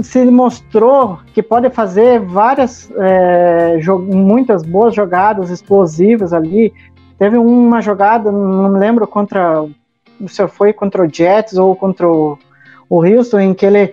[0.00, 6.72] se mostrou que pode fazer várias, é, muitas boas jogadas explosivas ali.
[7.18, 9.66] Teve uma jogada, não me lembro contra,
[10.28, 12.38] se foi contra o Jets ou contra o,
[12.88, 13.92] o Houston, em que ele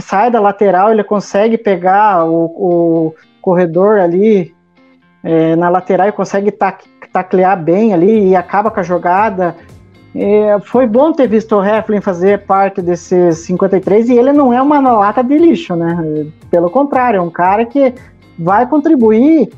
[0.00, 4.57] sai da lateral, ele consegue pegar o, o corredor ali
[5.22, 9.56] é, na lateral e consegue tac, taclear bem ali e acaba com a jogada.
[10.14, 14.60] É, foi bom ter visto o Heflin fazer parte desses 53 e ele não é
[14.60, 16.26] uma lata de lixo, né?
[16.50, 17.94] Pelo contrário, é um cara que
[18.38, 19.50] vai contribuir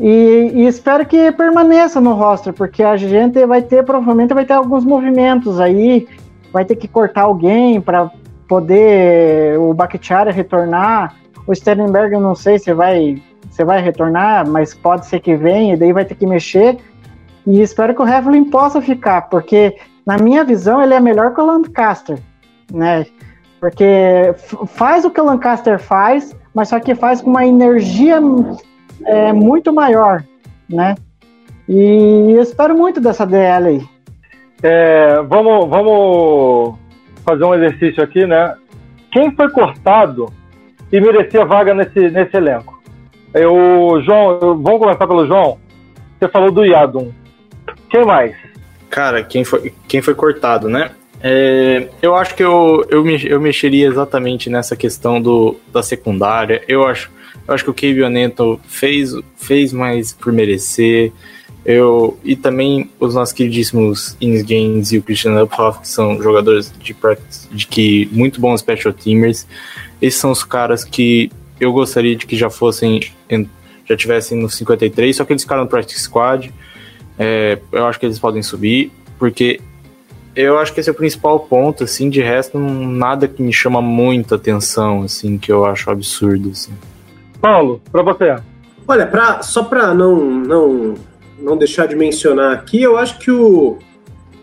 [0.00, 4.54] e, e, espero que permaneça no roster, porque a gente vai ter, provavelmente vai ter
[4.54, 6.08] alguns movimentos aí,
[6.52, 8.10] vai ter que cortar alguém para
[8.48, 11.14] poder o Bakhtiari retornar.
[11.46, 15.74] O Sternberg eu não sei se vai, se vai retornar, mas pode ser que venha,
[15.74, 16.78] e daí vai ter que mexer.
[17.46, 19.76] E espero que o Heflin possa ficar, porque
[20.06, 22.18] na minha visão, ele é melhor que o Lancaster,
[22.72, 23.06] né?
[23.60, 24.34] Porque
[24.66, 28.20] faz o que o Lancaster faz, mas só que faz com uma energia
[29.04, 30.24] é, muito maior,
[30.68, 30.96] né?
[31.68, 33.82] E eu espero muito dessa DL aí.
[34.62, 36.74] É, vamos, vamos
[37.24, 38.54] fazer um exercício aqui, né?
[39.12, 40.32] Quem foi cortado
[40.90, 42.71] e merecia vaga nesse, nesse elenco?
[43.34, 45.58] Eu, João, vamos começar pelo João.
[46.18, 47.10] Você falou do Yadum.
[47.88, 48.36] Quem mais?
[48.90, 50.90] Cara, quem foi, quem foi cortado, né?
[51.22, 56.62] É, eu acho que eu, eu, me, eu mexeria exatamente nessa questão do, da secundária.
[56.68, 57.10] Eu acho,
[57.46, 61.12] eu acho que o Kevin Neto fez, fez mais por merecer.
[61.64, 66.72] Eu, e também os nossos queridíssimos Ins Gaines e o Christian Uphoff, que são jogadores
[66.82, 66.94] de,
[67.52, 69.46] de que muito bons special teamers.
[70.00, 71.30] Esses são os caras que
[71.62, 73.00] eu gostaria de que já fossem,
[73.84, 76.52] já tivessem no 53, só que eles ficaram no practice squad.
[77.16, 79.60] É, eu acho que eles podem subir, porque
[80.34, 83.52] eu acho que esse é o principal ponto, assim, de resto, não, nada que me
[83.52, 86.72] chama muita atenção, assim, que eu acho absurdo, assim.
[87.40, 88.36] Paulo, para você.
[88.88, 90.94] Olha, pra, só para não, não,
[91.38, 93.78] não deixar de mencionar aqui, eu acho que o,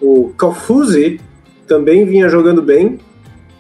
[0.01, 1.19] o Calfuzi
[1.67, 2.97] também vinha jogando bem,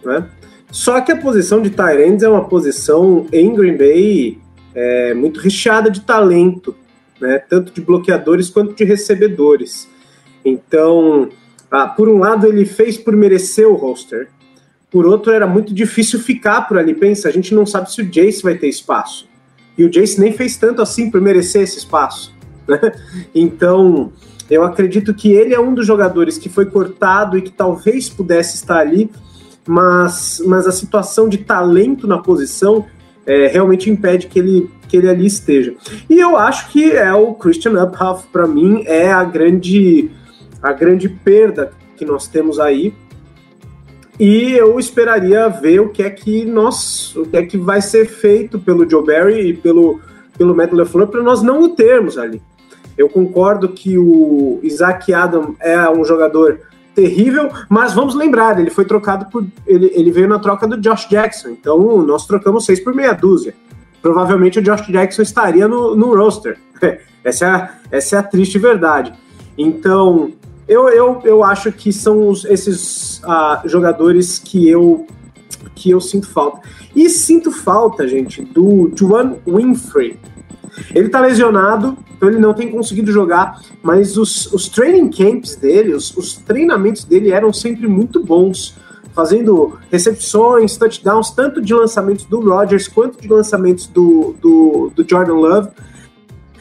[0.03, 0.25] né?
[0.71, 4.37] Só que a posição de Tyrants é uma posição em Green Bay
[4.73, 6.75] é, muito recheada de talento
[7.19, 9.87] né, tanto de bloqueadores quanto de recebedores.
[10.43, 11.29] Então,
[11.69, 14.29] ah, por um lado, ele fez por merecer o roster,
[14.89, 16.95] por outro, era muito difícil ficar por ali.
[16.95, 19.27] Pensa, a gente não sabe se o Jace vai ter espaço.
[19.77, 22.33] E o Jace nem fez tanto assim por merecer esse espaço.
[22.67, 22.79] Né?
[23.35, 24.11] Então,
[24.49, 28.55] eu acredito que ele é um dos jogadores que foi cortado e que talvez pudesse
[28.55, 29.11] estar ali,
[29.67, 32.85] mas, mas a situação de talento na posição
[33.25, 35.75] é, realmente impede que ele, que ele ali esteja.
[36.09, 40.09] E eu acho que é o Christian Uphoff, para mim, é a grande,
[40.61, 42.93] a grande perda que nós temos aí.
[44.19, 48.05] E eu esperaria ver o que é que nós, o que é que vai ser
[48.05, 50.01] feito pelo Joe Barry e pelo,
[50.37, 52.41] pelo Matt LeFleur para nós não o termos ali.
[52.97, 56.59] Eu concordo que o Isaac Adam é um jogador
[56.95, 59.45] terrível, mas vamos lembrar, ele foi trocado por.
[59.65, 63.55] Ele, ele veio na troca do Josh Jackson, então nós trocamos seis por meia dúzia.
[64.01, 66.57] Provavelmente o Josh Jackson estaria no, no roster.
[67.23, 69.13] essa, é a, essa é a triste verdade.
[69.57, 70.31] Então,
[70.67, 75.05] eu, eu, eu acho que são os, esses uh, jogadores que eu,
[75.75, 76.61] que eu sinto falta.
[76.95, 80.19] E sinto falta, gente, do Juan Winfrey.
[80.93, 85.93] Ele tá lesionado, então ele não tem conseguido jogar, mas os, os training camps dele,
[85.93, 88.75] os, os treinamentos dele eram sempre muito bons,
[89.13, 95.35] fazendo recepções, touchdowns, tanto de lançamentos do Rodgers quanto de lançamentos do, do, do Jordan
[95.35, 95.69] Love.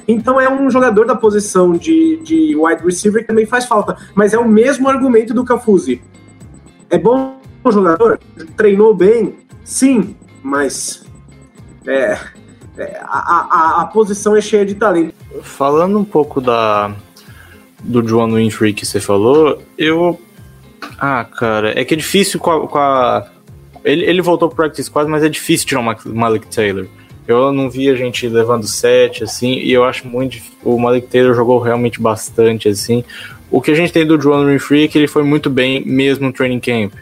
[0.07, 4.33] Então é um jogador da posição de, de wide receiver que também faz falta, mas
[4.33, 6.00] é o mesmo argumento do Cafuzi.
[6.88, 7.38] É bom
[7.71, 8.19] jogador,
[8.56, 11.04] treinou bem, sim, mas
[11.87, 12.19] é,
[12.83, 15.14] a, a, a, posição é cheia de talento.
[15.42, 16.94] Falando um pouco da
[17.83, 20.20] do John Winfrey que você falou, eu.
[20.98, 22.68] Ah, cara, é que é difícil com a.
[22.68, 23.31] Com a...
[23.85, 26.87] Ele, ele voltou pro Practice Squad, mas é difícil tirar o Malik Taylor.
[27.26, 30.38] Eu não vi a gente levando set, assim, e eu acho muito.
[30.62, 33.04] O Malik Taylor jogou realmente bastante, assim.
[33.50, 36.26] O que a gente tem do John Winfrey é que ele foi muito bem mesmo
[36.26, 36.92] no training camp.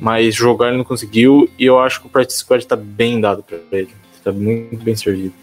[0.00, 3.42] Mas jogar ele não conseguiu e eu acho que o practice squad tá bem dado
[3.42, 3.99] para ele.
[4.22, 5.34] Tá muito bem servido.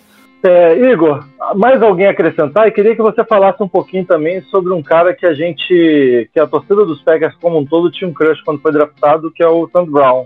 [0.44, 1.26] É, Igor,
[1.56, 2.68] mais alguém acrescentar?
[2.68, 6.40] E queria que você falasse um pouquinho também sobre um cara que a gente, que
[6.40, 9.48] a torcida dos Packers como um todo tinha um crush quando foi draftado, que é
[9.48, 10.26] o Sam Brown.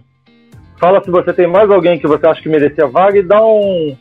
[0.77, 3.95] Fala se você tem mais alguém que você acha que merecia vaga e dá um,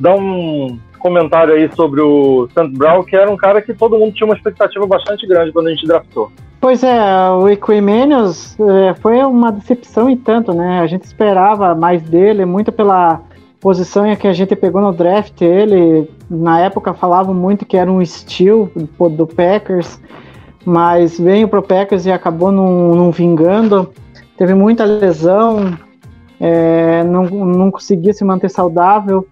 [0.00, 4.14] dá um comentário aí sobre o Sam Brown, que era um cara que todo mundo
[4.14, 6.32] tinha uma expectativa bastante grande quando a gente draftou.
[6.60, 10.80] Pois é, o Equimenius é, foi uma decepção e tanto, né?
[10.80, 13.20] A gente esperava mais dele, muito pela
[13.62, 16.10] posição em que a gente pegou no draft ele.
[16.28, 18.68] Na época falavam muito que era um steal
[19.16, 20.00] do Packers,
[20.66, 23.90] mas veio pro Packers e acabou não, não vingando.
[24.36, 25.78] Teve muita lesão,
[26.40, 29.26] é, não, não conseguia se manter saudável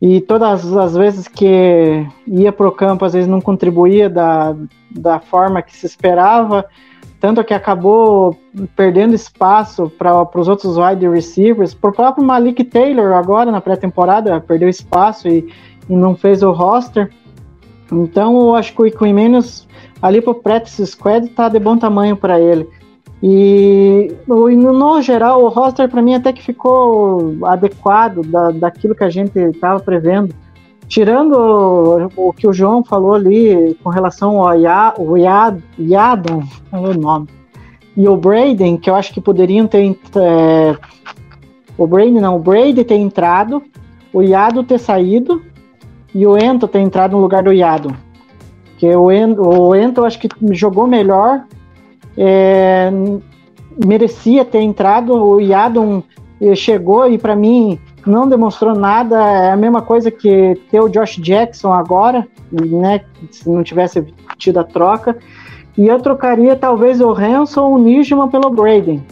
[0.00, 4.54] e todas as vezes que ia para o campo, às vezes não contribuía da,
[4.90, 6.66] da forma que se esperava,
[7.20, 8.34] tanto que acabou
[8.74, 11.74] perdendo espaço para os outros wide receivers.
[11.74, 15.46] O próprio Malik Taylor, agora na pré-temporada, perdeu espaço e,
[15.88, 17.10] e não fez o roster.
[17.92, 19.68] Então, eu acho que o Queen Menos
[20.00, 22.66] ali para o practice squad está de bom tamanho para ele.
[23.22, 29.10] E no geral, o roster para mim até que ficou adequado da, daquilo que a
[29.10, 30.34] gente estava prevendo.
[30.90, 37.28] Tirando o, que o João falou ali com relação ao Yadon, é o nome?
[37.96, 39.96] E o Braden, que eu acho que poderiam ter.
[40.16, 40.76] É,
[41.78, 43.62] o Braden não, o Brady ter entrado,
[44.12, 45.40] o Yado ter saído
[46.12, 47.96] e o Ento ter entrado no lugar do Yado.
[48.70, 51.44] Porque o Ento, o Ento eu acho que jogou melhor
[52.18, 52.90] é,
[53.86, 55.14] merecia ter entrado.
[55.14, 56.02] O Yadon
[56.40, 59.16] eh, chegou e para mim não demonstrou nada.
[59.16, 63.02] É a mesma coisa que ter o Josh Jackson agora, né?
[63.30, 65.16] Se não tivesse tido a troca.
[65.76, 69.04] E eu trocaria talvez o Hanson ou o Nijman pelo Braden.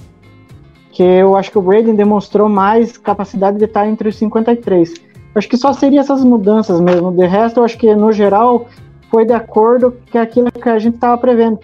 [0.91, 4.95] Que eu acho que o Braden demonstrou mais capacidade de estar entre os 53.
[5.34, 7.12] acho que só seria essas mudanças mesmo.
[7.12, 8.66] De resto, eu acho que no geral
[9.11, 11.61] foi de acordo com aquilo que a gente estava prevendo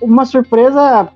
[0.00, 1.08] uma surpresa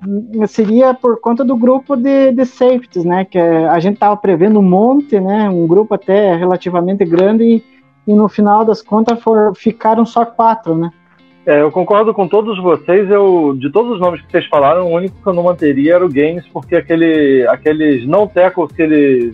[0.47, 3.25] seria por conta do grupo de, de safeties, né?
[3.25, 5.49] Que a gente estava prevendo um monte, né?
[5.49, 7.63] Um grupo até relativamente grande e,
[8.07, 10.91] e no final das contas for, ficaram só quatro, né?
[11.45, 13.09] É, eu concordo com todos vocês.
[13.09, 16.05] Eu, de todos os nomes que vocês falaram, o único que eu não manteria era
[16.05, 19.33] o Games, porque aquele, aqueles não tackles que ele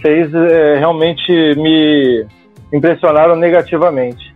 [0.00, 2.26] fez é, realmente me
[2.72, 4.35] impressionaram negativamente.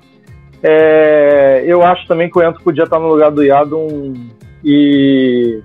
[0.62, 4.14] É, eu acho também que o Ento podia estar no lugar do Yadon
[4.62, 5.62] e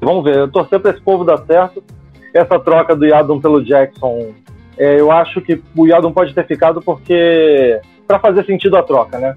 [0.00, 1.82] vamos ver, eu torcer para esse povo dar certo.
[2.32, 4.32] Essa troca do Yadon pelo Jackson,
[4.76, 9.18] é, eu acho que o Yadon pode ter ficado porque para fazer sentido a troca,
[9.18, 9.36] né?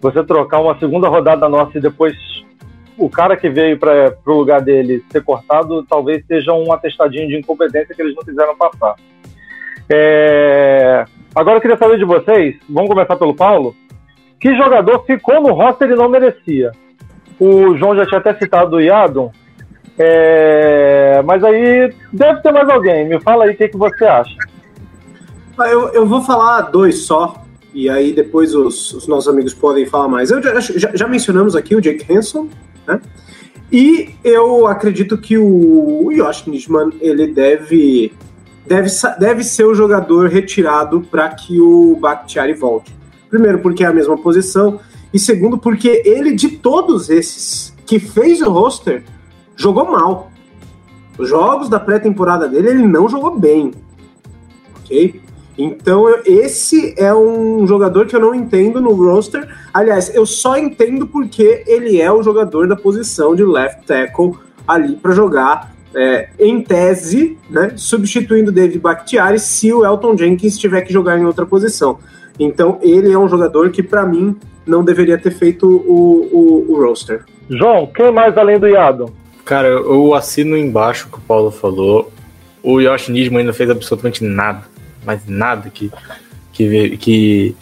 [0.00, 2.14] Você trocar uma segunda rodada nossa e depois
[2.96, 7.38] o cara que veio para o lugar dele ser cortado, talvez seja um atestadinho de
[7.38, 8.96] incompetência que eles não quiseram passar.
[9.90, 13.74] É, Agora eu queria saber de vocês, vamos começar pelo Paulo,
[14.40, 16.72] que jogador ficou no roster e não merecia?
[17.38, 19.32] O João já tinha até citado o Yadon,
[19.96, 21.22] é...
[21.24, 23.08] mas aí deve ter mais alguém.
[23.08, 24.34] Me fala aí o que, que você acha.
[25.56, 29.86] Ah, eu, eu vou falar dois só, e aí depois os, os nossos amigos podem
[29.86, 30.30] falar mais.
[30.30, 32.48] Eu já, já, já mencionamos aqui o Jake Hanson,
[32.86, 33.00] né?
[33.70, 38.12] E eu acredito que o, o Josh Nishman, ele deve
[38.70, 42.94] deve, deve ser o jogador retirado para que o Bakhtiari volte.
[43.28, 44.78] Primeiro, porque é a mesma posição,
[45.12, 49.02] e segundo, porque ele, de todos esses que fez o roster,
[49.56, 50.30] jogou mal.
[51.18, 53.72] Os jogos da pré-temporada dele, ele não jogou bem.
[54.78, 55.20] Ok?
[55.58, 59.52] Então, esse é um jogador que eu não entendo no roster.
[59.74, 64.94] Aliás, eu só entendo porque ele é o jogador da posição de left tackle ali
[64.94, 70.92] para jogar é, em tese, né, substituindo David Bakhtiari se o Elton Jenkins tiver que
[70.92, 71.98] jogar em outra posição.
[72.38, 74.36] Então ele é um jogador que, para mim,
[74.66, 77.24] não deveria ter feito o, o, o, roster.
[77.48, 79.12] João, quem mais além do Yado?
[79.44, 82.12] Cara, eu assino embaixo o que o Paulo falou.
[82.62, 84.62] O Yosh Nisman ainda fez absolutamente nada,
[85.04, 85.90] mas nada que,
[86.52, 87.56] que, que,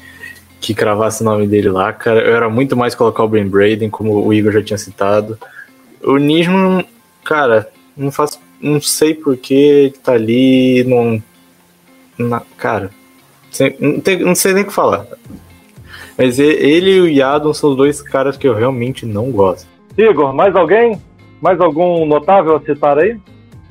[0.61, 2.21] que cravasse o nome dele lá, cara.
[2.21, 5.39] Eu era muito mais colocar o Ben Braden, como o Igor já tinha citado.
[6.03, 6.85] O Nisman,
[7.25, 7.69] cara,
[7.99, 8.41] não faço.
[8.61, 10.85] Não sei porque ele tá ali.
[10.85, 11.23] Não.
[12.19, 12.91] Na, cara.
[13.81, 15.07] Não, tem, não sei nem o que falar.
[16.17, 19.69] Mas ele e o Yadon são os dois caras que eu realmente não gosto.
[19.97, 21.01] Igor, mais alguém?
[21.41, 23.17] Mais algum notável a citar aí?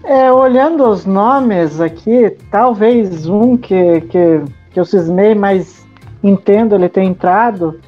[0.04, 5.86] É, olhando os nomes aqui, talvez um que, que, que eu cismei, mas
[6.24, 7.80] entendo ele ter entrado,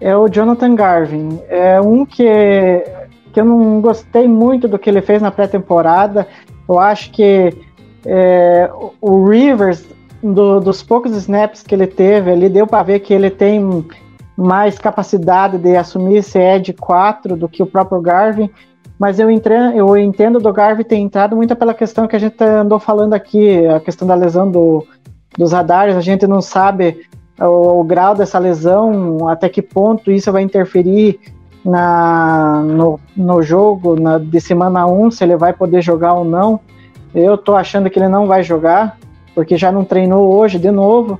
[0.00, 1.40] é o Jonathan Garvin.
[1.48, 2.24] É um que,
[3.34, 6.26] que eu não gostei muito do que ele fez na pré-temporada.
[6.68, 7.52] Eu acho que
[8.06, 8.70] é,
[9.00, 9.84] o Rivers,
[10.22, 13.84] do, dos poucos snaps que ele teve ali, deu para ver que ele tem
[14.36, 18.48] mais capacidade de assumir esse Ed 4 do que o próprio Garvin.
[18.96, 22.42] Mas eu, entre, eu entendo do Garvin ter entrado muito pela questão que a gente
[22.42, 24.86] andou falando aqui, a questão da lesão do,
[25.36, 27.04] dos radares, a gente não sabe
[27.40, 31.18] o, o, grau dessa lesão, até que ponto isso vai interferir
[31.64, 36.60] na, no, no jogo na, de semana 1, se ele vai poder jogar ou não.
[37.14, 38.98] Eu tô achando que ele não vai jogar,
[39.34, 41.18] porque já não treinou hoje de novo.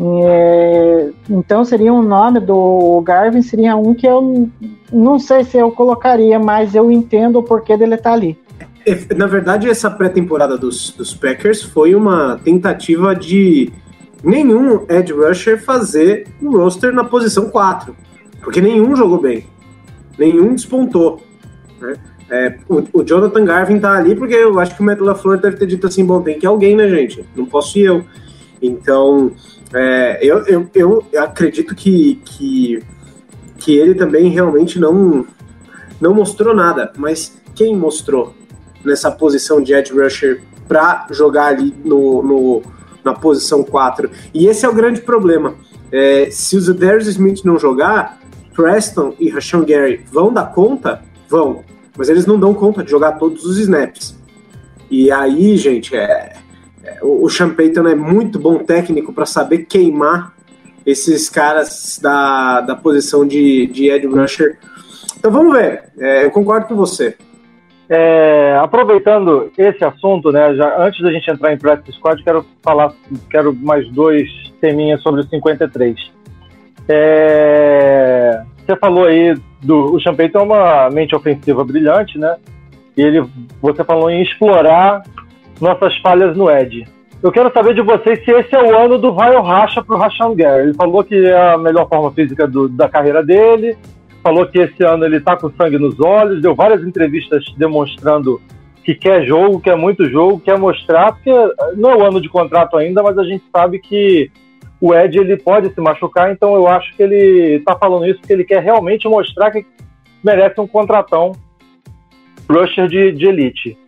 [0.00, 4.48] É, então seria um nome do Garvin, seria um que eu
[4.92, 8.38] não sei se eu colocaria, mas eu entendo o porquê dele estar tá ali.
[9.16, 13.72] Na verdade, essa pré-temporada dos, dos Packers foi uma tentativa de
[14.22, 17.96] nenhum edge rusher fazer um roster na posição 4,
[18.42, 19.46] porque nenhum jogou bem,
[20.18, 21.22] nenhum despontou.
[21.80, 21.94] Né?
[22.30, 25.56] É, o, o, Jonathan Garvin tá ali porque eu acho que o Matt LaFleur deve
[25.56, 27.24] ter dito assim, bom, tem que alguém, né, gente?
[27.36, 28.04] Não posso ir eu.
[28.62, 29.32] Então,
[29.72, 32.82] é, eu, eu, eu acredito que, que,
[33.58, 35.26] que ele também realmente não,
[36.00, 38.34] não mostrou nada, mas quem mostrou
[38.84, 42.62] nessa posição de edge rusher para jogar ali no, no
[43.04, 44.10] na posição 4.
[44.32, 45.54] E esse é o grande problema.
[45.92, 48.18] É, se o Darius Smith não jogar,
[48.54, 51.02] Preston e Rashawn Gary vão dar conta?
[51.28, 51.64] Vão.
[51.96, 54.18] Mas eles não dão conta de jogar todos os snaps.
[54.90, 56.34] E aí, gente, é,
[56.82, 60.34] é o, Sean Payton é muito bom técnico para saber queimar
[60.84, 64.58] esses caras da, da posição de, de Ed Rusher.
[65.16, 65.84] Então vamos ver.
[65.98, 67.16] É, eu concordo com você.
[67.88, 72.92] É, aproveitando esse assunto, né, já, antes da gente entrar em Practice Squad, quero falar,
[73.30, 74.28] quero mais dois
[74.60, 75.96] teminhas sobre o 53.
[76.88, 82.36] É, você falou aí do o Champagne tem uma mente ofensiva brilhante, né?
[82.96, 83.24] E ele,
[83.60, 85.02] você falou em explorar
[85.60, 86.86] nossas falhas no Ed.
[87.22, 89.96] Eu quero saber de vocês se esse é o ano do vai ou racha para
[89.96, 90.64] o Rashan Gary.
[90.64, 93.76] Ele falou que é a melhor forma física do, da carreira dele,
[94.22, 98.40] falou que esse ano ele tá com sangue nos olhos, deu várias entrevistas demonstrando
[98.84, 101.32] que quer jogo, quer muito jogo, quer mostrar, porque
[101.76, 104.30] não é o ano de contrato ainda, mas a gente sabe que
[104.84, 108.34] o Ed ele pode se machucar, então eu acho que ele tá falando isso porque
[108.34, 109.64] ele quer realmente mostrar que
[110.22, 111.32] merece um contratão
[112.46, 113.78] rusher de, de elite.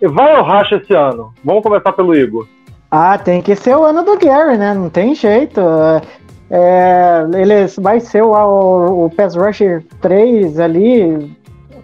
[0.00, 1.34] Vai ao racha esse ano?
[1.44, 2.48] Vamos começar pelo Igor.
[2.90, 4.72] Ah, tem que ser o ano do Gary, né?
[4.72, 5.60] Não tem jeito.
[6.50, 11.30] É, ele vai ser o, o, Pass Rusher 3 ali,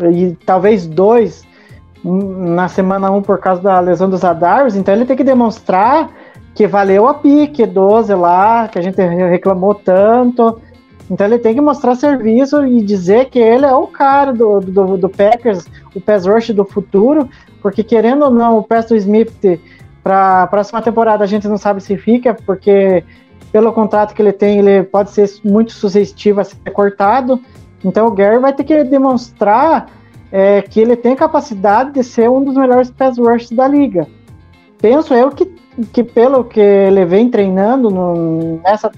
[0.00, 1.46] e talvez 2
[2.02, 6.08] na semana 1 por causa da lesão dos Adars, então ele tem que demonstrar
[6.54, 10.60] que valeu a pique 12 lá, que a gente reclamou tanto.
[11.10, 14.96] Então ele tem que mostrar serviço e dizer que ele é o cara do, do,
[14.96, 17.28] do Packers, o pass rush do futuro,
[17.60, 19.60] porque querendo ou não, o Preston Smith
[20.02, 23.04] para a próxima temporada a gente não sabe se fica, porque
[23.52, 27.40] pelo contrato que ele tem, ele pode ser muito sugestivo a ser cortado.
[27.84, 29.90] Então o Gary vai ter que demonstrar
[30.32, 34.06] é, que ele tem capacidade de ser um dos melhores pass rushers da liga.
[34.78, 35.46] Penso eu que,
[35.92, 38.90] que pelo que ele vem treinando no, nessa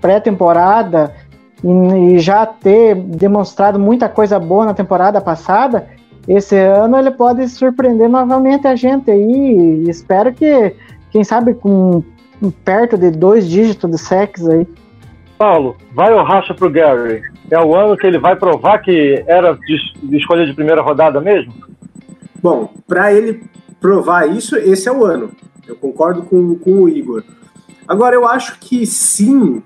[0.00, 1.14] pré-temporada
[1.62, 5.88] e, e já ter demonstrado muita coisa boa na temporada passada,
[6.28, 9.84] esse ano ele pode surpreender novamente a gente aí.
[9.88, 10.74] espero que,
[11.10, 12.02] quem sabe, com
[12.64, 14.66] perto de dois dígitos de sex aí.
[15.36, 17.22] Paulo, vai ou racha pro Gary?
[17.50, 21.20] É o ano que ele vai provar que era de, de escolha de primeira rodada
[21.20, 21.52] mesmo?
[22.42, 23.42] Bom, para ele
[23.80, 25.30] provar isso, esse é o ano.
[25.66, 27.22] Eu concordo com, com o Igor.
[27.86, 29.62] Agora, eu acho que sim,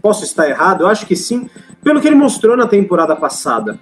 [0.00, 1.48] posso estar errado, eu acho que sim,
[1.82, 3.78] pelo que ele mostrou na temporada passada.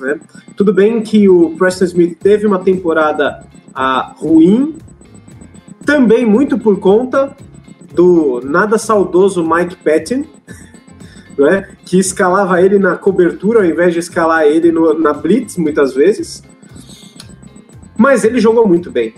[0.00, 0.18] Né?
[0.56, 4.76] Tudo bem que o Preston Smith teve uma temporada ah, ruim,
[5.84, 7.36] também muito por conta
[7.94, 10.24] do nada saudoso Mike Patton,
[11.38, 15.94] né, que escalava ele na cobertura ao invés de escalar ele no, na blitz muitas
[15.94, 16.42] vezes.
[17.96, 19.14] Mas ele jogou muito bem.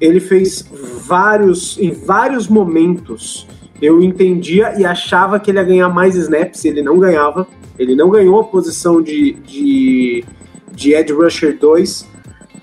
[0.00, 0.68] Ele fez
[1.06, 3.46] vários, em vários momentos,
[3.80, 7.46] eu entendia e achava que ele ia ganhar mais snaps, ele não ganhava.
[7.78, 10.24] Ele não ganhou a posição de, de,
[10.72, 12.08] de Edge Rusher 2,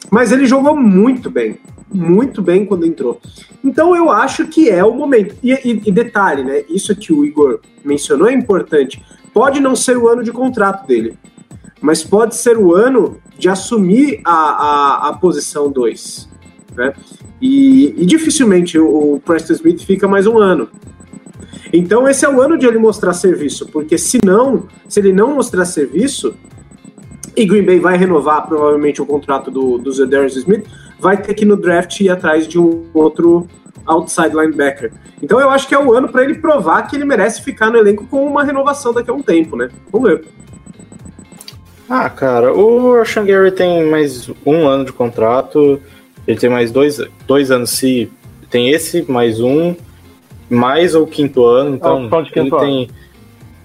[0.10, 1.60] mas ele jogou muito bem
[1.94, 3.20] muito bem quando entrou.
[3.64, 5.36] Então eu acho que é o momento.
[5.44, 6.64] E, e, e, detalhe, né?
[6.70, 9.04] Isso que o Igor mencionou é importante.
[9.34, 11.18] Pode não ser o ano de contrato dele,
[11.82, 16.30] mas pode ser o ano de assumir a, a, a posição 2.
[16.82, 16.94] Né?
[17.40, 20.68] E, e, dificilmente o, Preston Smith fica mais um ano.
[21.72, 25.36] Então esse é o ano de ele mostrar serviço, porque se não, se ele não
[25.36, 26.34] mostrar serviço,
[27.36, 30.66] e Green Bay vai renovar provavelmente o contrato do, do Zedarius Smith,
[31.00, 33.48] vai ter que no draft ir atrás de um outro
[33.86, 34.92] outside linebacker.
[35.22, 37.78] Então eu acho que é o ano para ele provar que ele merece ficar no
[37.78, 39.70] elenco com uma renovação daqui a um tempo, né?
[39.92, 40.26] Vamos ver.
[41.90, 45.78] Ah, cara, o Rashan Gary tem mais um ano de contrato,
[46.28, 48.12] ele tem mais dois, dois anos se
[48.50, 49.76] tem esse, mais um,
[50.50, 52.90] mais o quinto ano, então opção de quinto ele tem.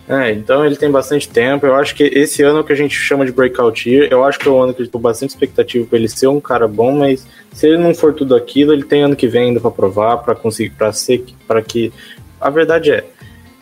[0.08, 1.66] É, então ele tem bastante tempo.
[1.66, 4.06] Eu acho que esse ano é o que a gente chama de breakout year.
[4.08, 6.40] Eu acho que é um ano que eu tô bastante expectativa para ele ser um
[6.40, 9.60] cara bom, mas se ele não for tudo aquilo, ele tem ano que vem ainda
[9.60, 11.92] para provar, para conseguir, para ser, para que
[12.40, 13.04] a verdade é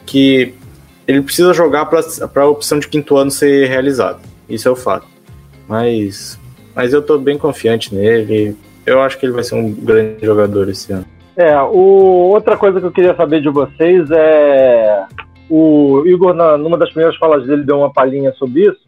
[0.04, 0.52] que
[1.06, 4.20] ele precisa jogar para a opção de quinto ano ser realizada.
[4.48, 5.06] Isso é o fato.
[5.66, 6.38] Mas,
[6.74, 8.54] mas eu tô bem confiante nele.
[8.86, 11.06] Eu acho que ele vai ser um grande jogador esse ano.
[11.36, 15.04] É, o, outra coisa que eu queria saber de vocês é.
[15.50, 18.80] O Igor, na, numa das primeiras falas dele, deu uma palhinha sobre isso.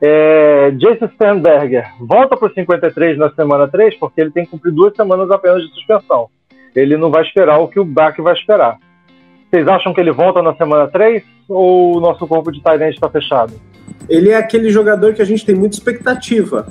[0.00, 4.72] É, Jason Sternberger volta para o 53 na semana 3, porque ele tem que cumprir
[4.72, 6.28] duas semanas apenas de suspensão.
[6.74, 8.78] Ele não vai esperar o que o Bach vai esperar.
[9.48, 13.08] Vocês acham que ele volta na semana 3 ou o nosso corpo de Tyrant está
[13.08, 13.52] fechado?
[14.08, 16.66] Ele é aquele jogador que a gente tem muita expectativa.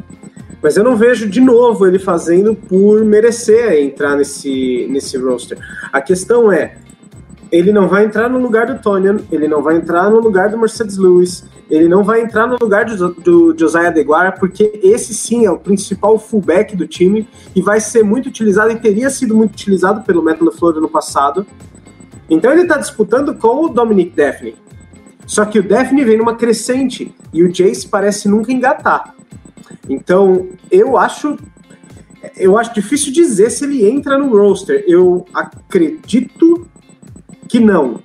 [0.61, 5.57] Mas eu não vejo de novo ele fazendo por merecer entrar nesse, nesse roster.
[5.91, 6.75] A questão é,
[7.51, 10.57] ele não vai entrar no lugar do Tonian, ele não vai entrar no lugar do
[10.57, 15.45] Mercedes Lewis, ele não vai entrar no lugar do, do Josiah Deguara, porque esse sim
[15.45, 19.53] é o principal fullback do time e vai ser muito utilizado e teria sido muito
[19.53, 21.45] utilizado pelo Matt LaFleur no passado.
[22.29, 24.55] Então ele está disputando com o Dominic Daphne.
[25.25, 29.15] Só que o Daphne vem numa crescente e o Jace parece nunca engatar.
[29.89, 31.37] Então, eu acho
[32.37, 34.83] eu acho difícil dizer se ele entra no roster.
[34.87, 36.67] Eu acredito
[37.47, 37.99] que não.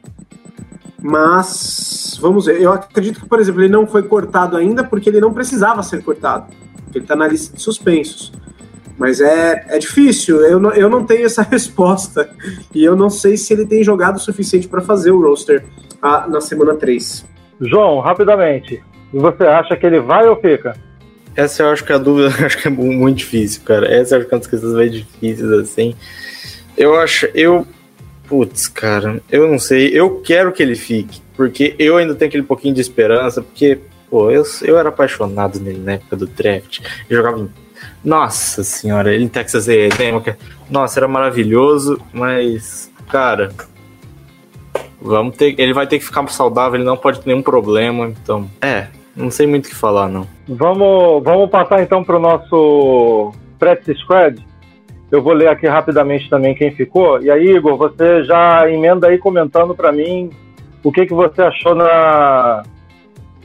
[1.01, 2.61] Mas vamos ver.
[2.61, 6.03] Eu acredito que, por exemplo, ele não foi cortado ainda porque ele não precisava ser
[6.03, 6.53] cortado.
[6.95, 8.33] Ele está na lista de suspensos.
[8.99, 12.31] Mas é, é difícil, eu não, eu não tenho essa resposta.
[12.74, 15.66] E eu não sei se ele tem jogado o suficiente para fazer o roster
[16.01, 17.27] ah, na semana 3.
[17.61, 18.83] João, rapidamente.
[19.12, 20.74] Você acha que ele vai ou fica?
[21.37, 23.87] Essa eu acho que é a dúvida acho que é muito difícil, cara.
[23.87, 25.95] Essa eu acho que é uma das questões mais difíceis, assim.
[26.76, 27.66] Eu acho, eu.
[28.26, 29.89] Putz, cara, eu não sei.
[29.93, 33.78] Eu quero que ele fique, porque eu ainda tenho aquele pouquinho de esperança, porque,
[34.11, 36.80] pô, eu, eu era apaixonado nele na época do draft.
[37.09, 37.51] Eu jogava em.
[38.03, 40.22] Nossa senhora, ele em Texas A&M,
[40.70, 43.53] nossa, era maravilhoso, mas, cara,
[45.01, 48.51] vamos ter, ele vai ter que ficar saudável, ele não pode ter nenhum problema, então,
[48.61, 50.26] é, não sei muito o que falar, não.
[50.46, 54.44] Vamos, vamos passar então para o nosso practice squad.
[55.10, 57.22] Eu vou ler aqui rapidamente também quem ficou.
[57.22, 60.30] E aí, Igor, você já emenda aí comentando para mim
[60.84, 62.62] o que, que você achou na,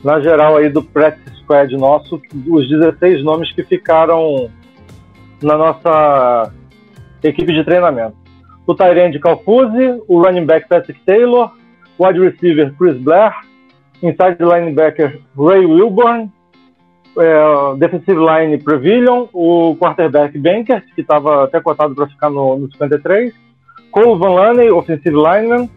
[0.04, 4.50] na geral aí do practice squad nosso, os 16 nomes que ficaram
[5.42, 6.52] na nossa
[7.22, 8.16] equipe de treinamento.
[8.66, 11.50] O Tyrande Calfuzzi, o running back Patrick Taylor,
[11.98, 13.34] o wide receiver Chris Blair,
[14.02, 16.30] inside linebacker Ray Wilburn,
[17.18, 22.70] é, defensive line Previllion, o quarterback Bankert, que estava até cotado para ficar no, no
[22.70, 23.32] 53,
[23.90, 25.68] Cole Van Laney, offensive lineman,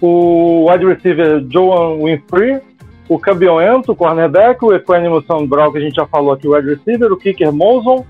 [0.00, 2.60] o wide receiver Joan Winfrey,
[3.08, 6.74] o Cabion Ento, cornerback, o Equanimous Brown, que a gente já falou aqui, o wide
[6.74, 8.04] receiver, o kicker Moson,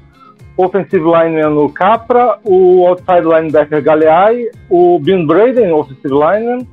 [0.57, 6.67] offensive lineman o Capra, o outside linebacker Galeai, o Ben Braden, offensive lineman,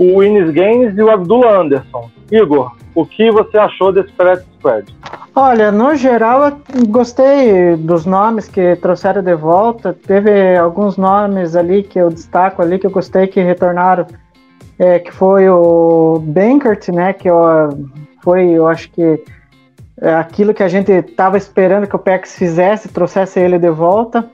[0.00, 2.10] o Ines Gaines e o Abdullah Anderson.
[2.32, 4.96] Igor, o que você achou desse practice squad?
[5.36, 9.92] Olha, no geral, eu gostei dos nomes que trouxeram de volta.
[9.92, 14.06] Teve alguns nomes ali que eu destaco ali que eu gostei que retornaram,
[14.78, 17.12] é, que foi o Bankert, né?
[17.12, 17.36] Que eu,
[18.22, 19.22] foi, eu acho que
[20.00, 24.30] é aquilo que a gente estava esperando que o Pex fizesse, trouxesse ele de volta.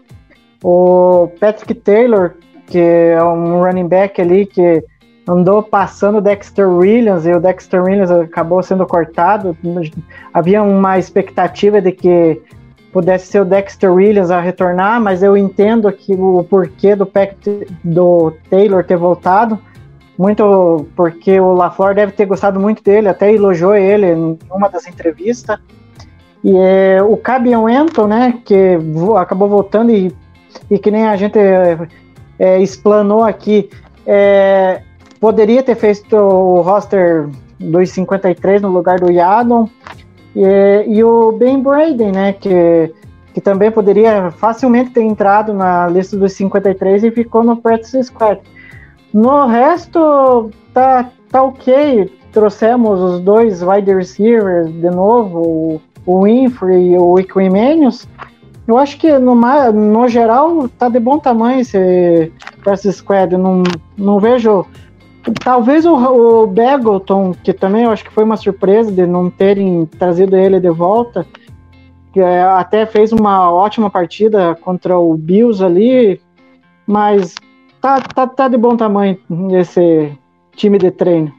[0.63, 2.35] O Patrick Taylor,
[2.69, 4.85] que é um running back ali que
[5.29, 9.57] andou passando o Dexter Williams e o Dexter Williams acabou sendo cortado.
[10.33, 12.41] Havia uma expectativa de que
[12.93, 17.11] pudesse ser o Dexter Williams a retornar, mas eu entendo que o porquê do,
[17.85, 19.59] do Taylor ter voltado.
[20.17, 24.87] Muito porque o LaFleur deve ter gostado muito dele, até elogiou ele em uma das
[24.87, 25.59] entrevistas.
[26.43, 28.79] E é, o Cabion Enton, né, que
[29.19, 30.15] acabou voltando e,
[30.71, 31.39] e que nem a gente
[32.39, 33.69] é, explanou aqui,
[34.07, 34.81] é,
[35.21, 39.69] poderia ter feito o roster dos 53 no lugar do Yadon.
[40.35, 42.93] E, e o Ben Braden, né, que,
[43.33, 48.41] que também poderia facilmente ter entrado na lista dos 53 e ficou no practice squad.
[49.15, 52.13] No resto, tá, tá ok.
[52.33, 58.07] Trouxemos os dois wide receivers de novo, o- Winfrey e o Equimanius.
[58.69, 62.31] Eu acho que no, no geral tá de bom tamanho esse
[62.63, 63.37] practice squad.
[63.37, 63.63] Não,
[63.97, 64.67] não vejo.
[65.43, 69.85] Talvez o, o Bagleton, que também eu acho que foi uma surpresa de não terem
[69.87, 71.27] trazido ele de volta,
[72.13, 76.21] que é, até fez uma ótima partida contra o Bills ali,
[76.87, 77.35] mas
[77.81, 79.19] tá, tá, tá de bom tamanho
[79.53, 80.13] esse
[80.55, 81.33] time de treino.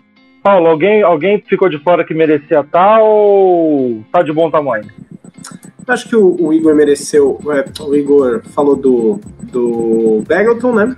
[0.44, 4.86] Paulo, alguém, alguém ficou de fora que merecia estar ou tá de bom tamanho?
[5.88, 7.40] Acho que o, o Igor mereceu.
[7.48, 10.96] é, o Igor falou do, do Bagleton, né?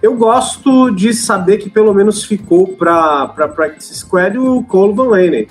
[0.00, 5.48] Eu gosto de saber que pelo menos ficou para Practice Squad o Cole Van Laney.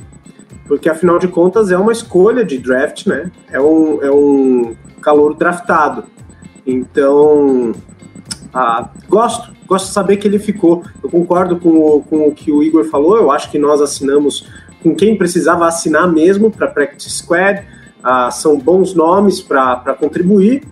[0.66, 3.30] Porque afinal de contas é uma escolha de draft, né?
[3.52, 6.06] É um, é um calor draftado.
[6.66, 7.74] Então,
[8.54, 10.84] ah, gosto, gosto de saber que ele ficou.
[11.04, 13.18] Eu concordo com o, com o que o Igor falou.
[13.18, 14.48] Eu acho que nós assinamos
[14.82, 17.66] com quem precisava assinar mesmo para Practice Squad.
[18.02, 20.64] Ah, são bons nomes para contribuir.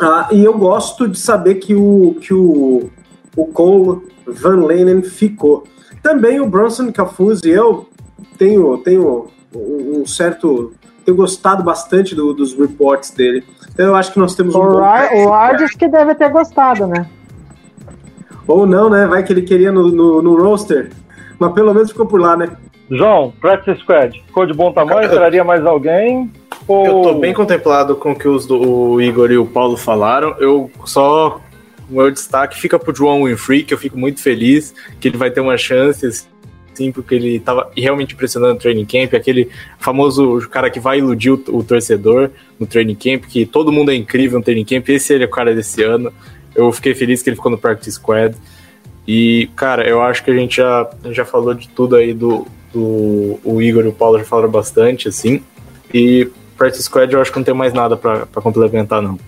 [0.00, 2.90] Ah, e eu gosto de saber que o, que o,
[3.36, 5.64] o Cole Van Lenen ficou.
[6.02, 7.88] Também o Bronson Cafuzzi, eu
[8.38, 10.72] tenho, tenho um certo.
[11.04, 13.44] Tenho gostado bastante do- dos reports dele.
[13.72, 15.32] Então eu acho que nós temos um O.
[15.32, 17.06] Ardis que deve ter gostado, né?
[18.46, 19.06] Ou não, né?
[19.06, 20.90] Vai que ele queria no, no, no roster.
[21.38, 22.50] Mas pelo menos ficou por lá, né?
[22.90, 25.08] João, Practice Squad, ficou de bom tamanho?
[25.10, 26.30] Traria mais alguém?
[26.66, 26.86] Ou...
[26.86, 30.34] Eu tô bem contemplado com o que os do, o Igor e o Paulo falaram.
[30.38, 31.40] Eu só.
[31.90, 35.30] O meu destaque fica pro João Winfrey, que eu fico muito feliz que ele vai
[35.30, 40.70] ter uma chance, assim, porque ele tava realmente impressionando no training camp, aquele famoso cara
[40.70, 44.44] que vai iludir o, o torcedor no training camp, que todo mundo é incrível no
[44.44, 46.10] training camp, esse ele é o cara desse ano.
[46.54, 48.34] Eu fiquei feliz que ele ficou no Practice Squad.
[49.06, 53.38] E, cara, eu acho que a gente já, já falou de tudo aí do, do.
[53.42, 55.42] O Igor e o Paulo já falaram bastante, assim.
[55.92, 56.28] E
[56.62, 59.18] Practice Squad eu acho que não tem mais nada pra complementar, não.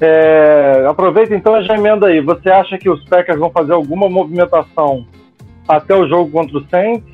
[0.00, 2.20] É, aproveita então e já emenda aí.
[2.20, 5.06] Você acha que os Packers vão fazer alguma movimentação
[5.68, 7.08] até o jogo contra o Saints?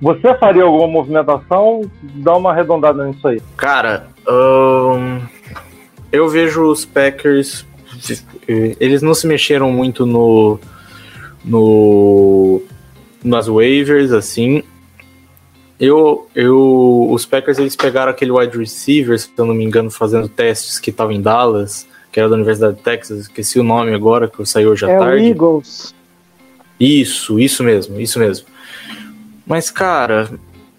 [0.00, 1.82] Você faria alguma movimentação?
[2.02, 3.42] Dá uma arredondada nisso aí.
[3.58, 5.20] Cara, ahn,
[6.10, 7.66] eu vejo os Packers.
[8.48, 10.58] Eles não se mexeram muito no.
[11.44, 12.62] no
[13.22, 14.62] nas waivers, assim.
[15.80, 20.28] Eu, eu, os Packers eles pegaram aquele wide receiver, se eu não me engano, fazendo
[20.28, 24.28] testes que estava em Dallas, que era da Universidade de Texas, esqueci o nome agora,
[24.28, 25.24] que saiu hoje à É o tarde.
[25.28, 25.94] Eagles.
[26.78, 28.46] Isso, isso mesmo, isso mesmo.
[29.46, 30.28] Mas, cara,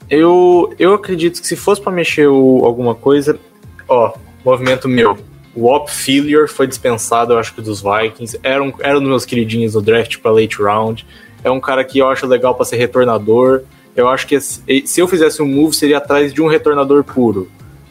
[0.10, 3.40] eu, eu acredito que se fosse pra mexer o- alguma coisa,
[3.88, 4.14] ó,
[4.46, 5.18] movimento meu.
[5.56, 8.40] O Op Failure foi dispensado, eu acho que dos Vikings.
[8.42, 11.06] Era um, era um dos meus queridinhos no draft pra late round.
[11.44, 13.64] É um cara que eu acho legal pra ser retornador.
[13.96, 14.64] Eu acho que se
[14.98, 17.50] eu fizesse um move, seria atrás de um retornador puro.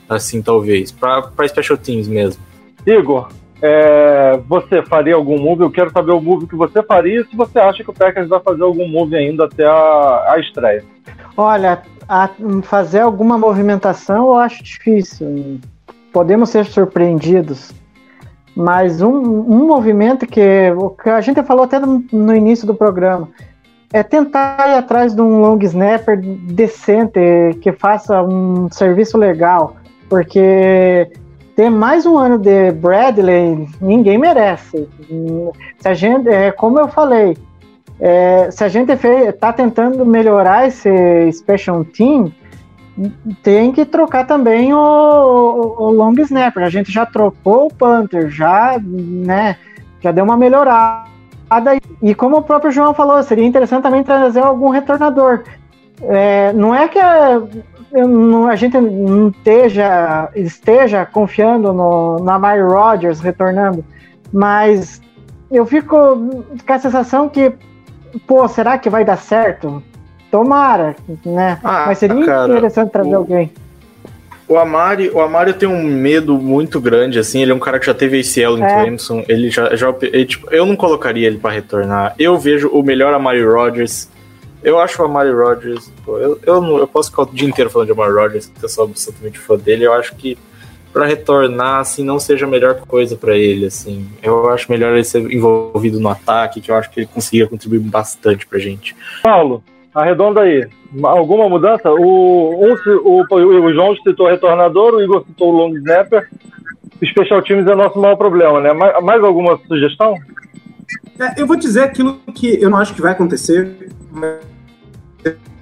[0.09, 0.90] Assim, talvez.
[0.90, 2.42] Pra, pra special teams mesmo.
[2.86, 3.28] Igor,
[3.62, 5.62] é, você faria algum move?
[5.62, 8.28] Eu quero saber o move que você faria e se você acha que o Packers
[8.28, 10.82] vai fazer algum move ainda até a, a estreia.
[11.36, 12.30] Olha, a-
[12.62, 15.61] fazer alguma movimentação eu acho difícil.
[16.12, 17.72] Podemos ser surpreendidos.
[18.57, 22.74] Mas um, um movimento que, o que a gente falou até no, no início do
[22.74, 23.28] programa
[23.93, 27.20] é tentar ir atrás de um long snapper decente
[27.61, 29.76] que faça um serviço legal,
[30.09, 31.11] porque
[31.57, 34.88] ter mais um ano de Bradley ninguém merece.
[35.78, 37.36] Se a gente, é, como eu falei,
[37.99, 42.32] é, se a gente está tentando melhorar esse special team,
[43.43, 46.62] tem que trocar também o, o, o long snapper.
[46.62, 49.57] A gente já trocou o punter, já, né,
[50.01, 51.11] já deu uma melhorada.
[52.03, 55.42] E como o próprio João falou, seria interessante também trazer algum retornador.
[56.03, 57.42] É, não é que a,
[58.51, 63.84] a gente não esteja, esteja confiando no, na Mary Rodgers retornando,
[64.32, 65.03] mas
[65.51, 65.96] eu fico
[66.66, 67.53] com a sensação que,
[68.26, 69.82] pô, será que vai dar certo?
[70.30, 70.94] Tomara,
[71.26, 71.59] né?
[71.64, 73.53] Ah, Mas seria cara, interessante trazer o- alguém.
[74.51, 77.40] O Amari, o Amari tem um medo muito grande, assim.
[77.40, 78.82] Ele é um cara que já teve ACL em É.
[78.82, 79.24] Clemson.
[79.28, 79.76] Ele já.
[79.76, 82.16] já ele, tipo, eu não colocaria ele pra retornar.
[82.18, 84.09] Eu vejo o melhor Amari Rodgers.
[84.61, 85.90] Eu acho o Amari Rodgers.
[86.05, 88.64] pô, eu, eu, não- eu posso ficar o dia inteiro falando de Amari Rodgers, porque
[88.64, 89.84] eu sou absolutamente fã dele.
[89.86, 90.36] Eu acho que
[90.92, 94.05] pra retornar, assim, não seja a melhor coisa pra ele, assim.
[94.20, 97.78] Eu acho melhor ele ser envolvido no ataque, que eu acho que ele conseguiria contribuir
[97.78, 98.96] bastante pra gente.
[99.22, 99.62] Paulo,
[99.95, 100.68] arredonda aí.
[101.03, 101.91] Alguma mudança?
[101.91, 102.74] O, um,
[103.05, 106.28] o, o João citou retornador, o Igor citou o long snapper.
[107.05, 108.72] Special teams é nosso maior problema, né?
[108.72, 110.14] Mais, mais alguma sugestão?
[111.18, 114.41] É, eu vou dizer aquilo que eu não acho que vai acontecer, mas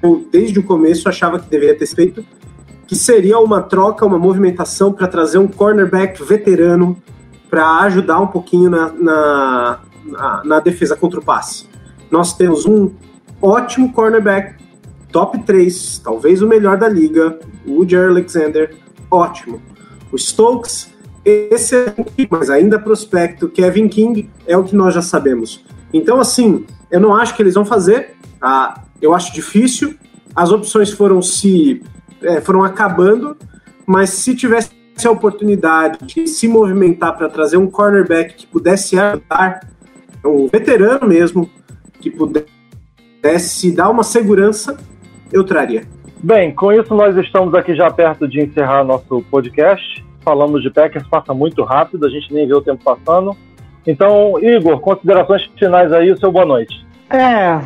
[0.03, 2.25] eu, desde o começo, achava que deveria ter feito,
[2.87, 6.97] que seria uma troca, uma movimentação para trazer um cornerback veterano
[7.51, 11.69] para ajudar um pouquinho na, na, na, na defesa contra o passe.
[12.11, 12.91] Nós temos um
[13.41, 14.55] ótimo cornerback,
[15.13, 18.75] top 3, talvez o melhor da liga, o Jerry Alexander,
[19.11, 19.61] ótimo.
[20.13, 20.93] O Stokes,
[21.25, 23.49] excelente, mas ainda prospecto.
[23.49, 25.65] Kevin King é o que nós já sabemos.
[25.93, 28.17] Então, assim, eu não acho que eles vão fazer.
[28.41, 29.95] Ah, eu acho difícil.
[30.35, 31.83] As opções foram se
[32.23, 33.37] é, foram acabando,
[33.87, 34.71] mas se tivesse
[35.05, 39.61] a oportunidade de se movimentar para trazer um cornerback que pudesse ajudar,
[40.25, 41.49] um veterano mesmo,
[42.01, 42.58] que pudesse
[43.75, 44.77] dar uma segurança,
[45.33, 45.85] eu traria.
[46.23, 50.05] Bem, com isso nós estamos aqui já perto de encerrar nosso podcast.
[50.21, 53.37] Falamos de Packers, passa muito rápido, a gente nem vê o tempo passando.
[53.87, 56.87] Então, Igor, considerações finais aí, o seu boa noite.
[57.09, 57.59] É,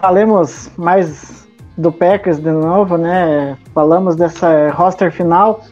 [0.00, 1.46] falemos mais
[1.76, 3.56] do Packers de novo, né?
[3.74, 5.64] Falamos dessa roster final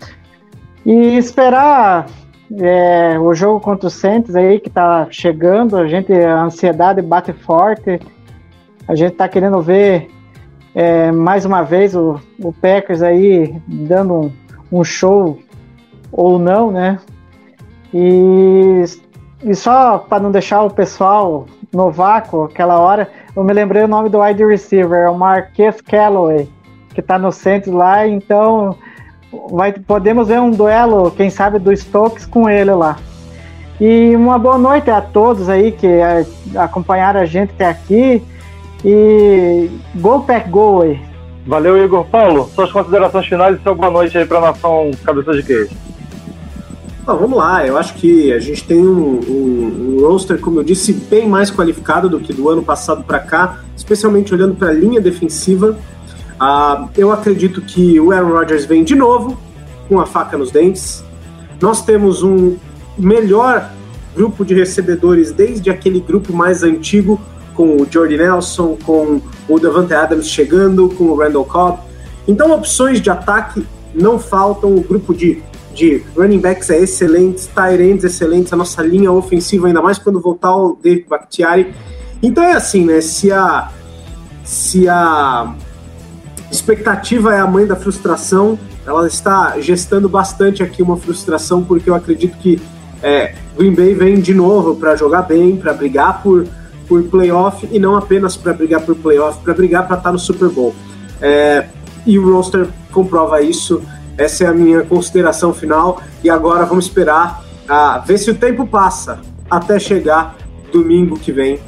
[0.85, 2.07] e esperar
[2.61, 5.77] é, o jogo contra o Saints aí que tá chegando.
[5.77, 7.99] A gente a ansiedade bate forte.
[8.89, 10.09] A gente tá querendo ver
[10.75, 14.33] é, mais uma vez o, o Packers aí dando um,
[14.71, 15.39] um show
[16.13, 16.99] ou não, né?
[17.93, 18.85] E,
[19.43, 23.89] e só para não deixar o pessoal no vácuo aquela hora, eu me lembrei o
[23.89, 26.49] nome do wide receiver, é o Marquês Calloway,
[26.95, 28.77] que está no centro lá, então
[29.51, 32.97] vai, podemos ver um duelo, quem sabe, do Stokes com ele lá.
[33.81, 35.87] E uma boa noite a todos aí que
[36.57, 38.23] acompanharam a gente até aqui.
[38.89, 41.01] E Go Pack Go aí.
[41.45, 42.05] Valeu, Igor.
[42.05, 45.71] Paulo, suas considerações finais e seu boa noite aí para a nação Cabeça de Queijo.
[47.05, 50.65] Ah, vamos lá, eu acho que a gente tem um, um, um, roster, como eu
[50.65, 54.73] disse, bem mais qualificado do que do ano passado para cá, especialmente olhando para a
[54.73, 55.77] linha defensiva.
[56.39, 59.37] Ah, eu acredito que o Aaron Rodgers vem de novo
[59.89, 61.03] com a faca nos dentes.
[61.61, 62.57] Nós temos um
[62.97, 63.69] melhor
[64.15, 67.21] grupo de recebedores desde aquele grupo mais antigo,
[67.57, 71.79] com o Jordy Nelson, com o Davante Adams chegando, com o Randall Cobb.
[72.29, 74.75] Então, opções de ataque não faltam.
[74.75, 75.43] O grupo de
[75.77, 80.19] de running backs é excelente, tight ends excelentes, a nossa linha ofensiva, ainda mais quando
[80.19, 81.75] voltar o David Bakhtiari.
[82.23, 83.03] Então é assim, né?
[83.03, 83.71] Se a,
[84.43, 85.55] se a
[86.51, 91.95] expectativa é a mãe da frustração, ela está gestando bastante aqui uma frustração, porque eu
[91.95, 92.59] acredito que
[93.03, 96.47] é, Green Bay vem de novo para jogar bem, para brigar por,
[96.89, 100.19] por playoff e não apenas para brigar por playoff, para brigar para estar tá no
[100.19, 100.75] Super Bowl.
[101.21, 101.67] É,
[102.07, 103.83] e o roster comprova isso.
[104.17, 106.01] Essa é a minha consideração final.
[106.23, 109.21] E agora vamos esperar a ver se o tempo passa
[109.51, 110.37] até chegar
[110.73, 111.59] domingo que vem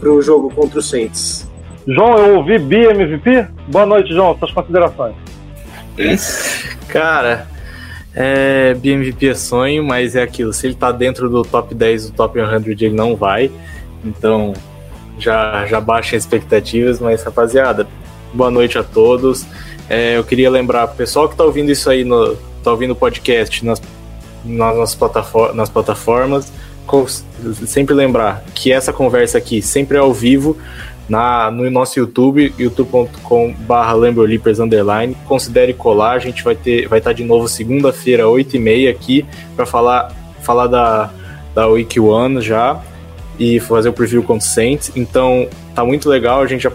[0.00, 1.48] para o jogo contra o Saints.
[1.86, 3.48] João, eu ouvi BMVP.
[3.68, 4.36] Boa noite, João.
[4.38, 5.14] Suas considerações.
[6.88, 7.46] Cara,
[8.14, 10.52] é, BMVP é sonho, mas é aquilo.
[10.52, 13.50] Se ele tá dentro do top 10 do top 100, ele não vai.
[14.08, 14.54] Então,
[15.18, 17.00] já, já baixa expectativas.
[17.00, 17.86] Mas, rapaziada,
[18.32, 19.44] boa noite a todos.
[19.88, 23.64] É, eu queria lembrar, pessoal que está ouvindo isso aí, no, tá ouvindo o podcast
[23.64, 23.80] nas,
[24.44, 26.52] nas, plataformas, nas plataformas,
[27.66, 30.56] sempre lembrar que essa conversa aqui sempre é ao vivo
[31.08, 35.16] na, no nosso YouTube, youtube.com.br underline.
[35.26, 39.64] Considere colar, a gente vai ter, vai estar tá de novo segunda-feira, 8h30 aqui, para
[39.64, 41.10] falar, falar da,
[41.54, 42.78] da Week One já
[43.38, 44.92] e fazer o preview com o Saints.
[44.96, 46.72] Então tá muito legal, a gente já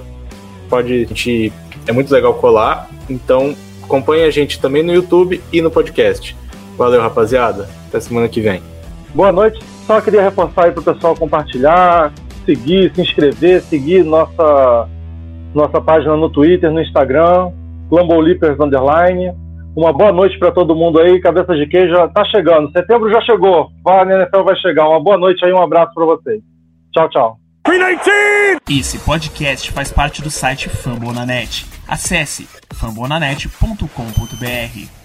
[0.70, 1.04] pode.
[1.04, 1.54] A gente
[1.88, 2.90] é muito legal colar.
[3.10, 6.36] Então, acompanhe a gente também no YouTube e no podcast.
[6.78, 7.68] Valeu, rapaziada.
[7.88, 8.62] Até semana que vem.
[9.14, 9.60] Boa noite.
[9.86, 12.12] Só queria reforçar aí pro pessoal compartilhar,
[12.46, 14.88] seguir, se inscrever, seguir nossa,
[15.54, 17.52] nossa página no Twitter, no Instagram,
[17.92, 19.34] Lambolipers Underline.
[19.76, 21.20] Uma boa noite para todo mundo aí.
[21.20, 22.72] Cabeça de queijo tá chegando.
[22.72, 23.70] Setembro já chegou.
[23.84, 24.88] Vai, NFL vai chegar.
[24.88, 26.53] Uma boa noite aí, um abraço para vocês.
[26.94, 27.40] Tchau, tchau.
[28.70, 31.66] Esse podcast faz parte do site Fambonanet.
[31.88, 35.03] Acesse fambonanet.com.br.